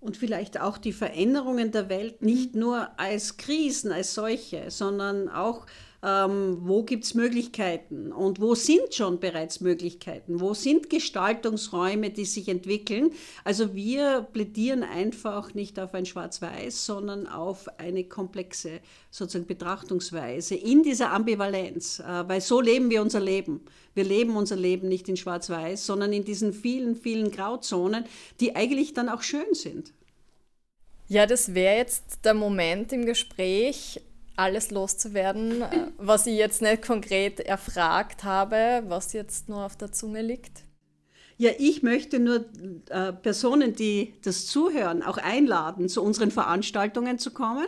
[0.00, 5.64] Und vielleicht auch die Veränderungen der Welt nicht nur als Krisen, als solche, sondern auch
[6.04, 12.24] ähm, wo gibt es Möglichkeiten und wo sind schon bereits Möglichkeiten, wo sind Gestaltungsräume, die
[12.24, 13.12] sich entwickeln.
[13.44, 18.80] Also wir plädieren einfach nicht auf ein Schwarz-Weiß, sondern auf eine komplexe
[19.10, 23.60] sozusagen Betrachtungsweise in dieser Ambivalenz, äh, weil so leben wir unser Leben.
[23.94, 28.06] Wir leben unser Leben nicht in Schwarz-Weiß, sondern in diesen vielen, vielen Grauzonen,
[28.40, 29.92] die eigentlich dann auch schön sind.
[31.08, 34.00] Ja, das wäre jetzt der Moment im Gespräch,
[34.36, 39.92] alles loszuwerden, äh, was ich jetzt nicht konkret erfragt habe, was jetzt nur auf der
[39.92, 40.64] Zunge liegt?
[41.42, 42.44] Ja, ich möchte nur
[42.88, 47.66] äh, Personen, die das zuhören, auch einladen, zu unseren Veranstaltungen zu kommen.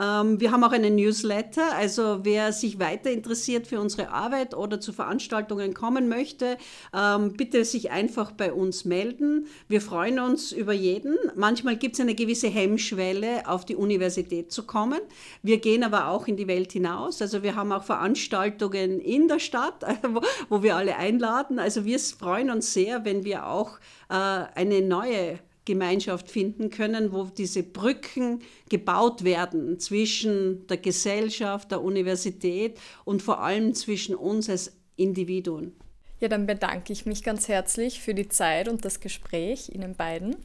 [0.00, 4.78] Ähm, wir haben auch einen Newsletter, also wer sich weiter interessiert für unsere Arbeit oder
[4.78, 6.56] zu Veranstaltungen kommen möchte,
[6.94, 9.46] ähm, bitte sich einfach bei uns melden.
[9.66, 11.16] Wir freuen uns über jeden.
[11.34, 15.00] Manchmal gibt es eine gewisse Hemmschwelle, auf die Universität zu kommen.
[15.42, 17.20] Wir gehen aber auch in die Welt hinaus.
[17.20, 21.58] Also wir haben auch Veranstaltungen in der Stadt, wo, wo wir alle einladen.
[21.58, 27.24] Also wir freuen uns sehr, wenn wir auch äh, eine neue Gemeinschaft finden können, wo
[27.24, 34.76] diese Brücken gebaut werden zwischen der Gesellschaft, der Universität und vor allem zwischen uns als
[34.96, 35.72] Individuen.
[36.20, 40.36] Ja, dann bedanke ich mich ganz herzlich für die Zeit und das Gespräch Ihnen beiden.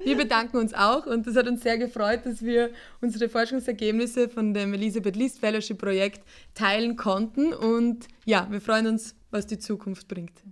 [0.00, 2.70] Wir bedanken uns auch und es hat uns sehr gefreut, dass wir
[3.00, 6.20] unsere Forschungsergebnisse von dem Elisabeth List Fellowship Projekt
[6.52, 10.42] teilen konnten und ja, wir freuen uns, was die Zukunft bringt.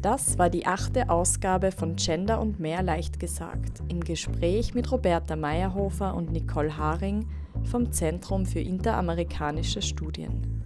[0.00, 5.34] Das war die achte Ausgabe von Gender und mehr leicht gesagt im Gespräch mit Roberta
[5.34, 7.26] Meyerhofer und Nicole Haring
[7.64, 10.62] vom Zentrum für interamerikanische Studien.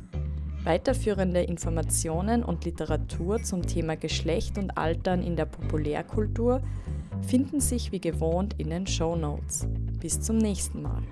[0.65, 6.61] Weiterführende Informationen und Literatur zum Thema Geschlecht und Altern in der Populärkultur
[7.27, 9.67] finden sich wie gewohnt in den Show Notes.
[9.99, 11.03] Bis zum nächsten Mal.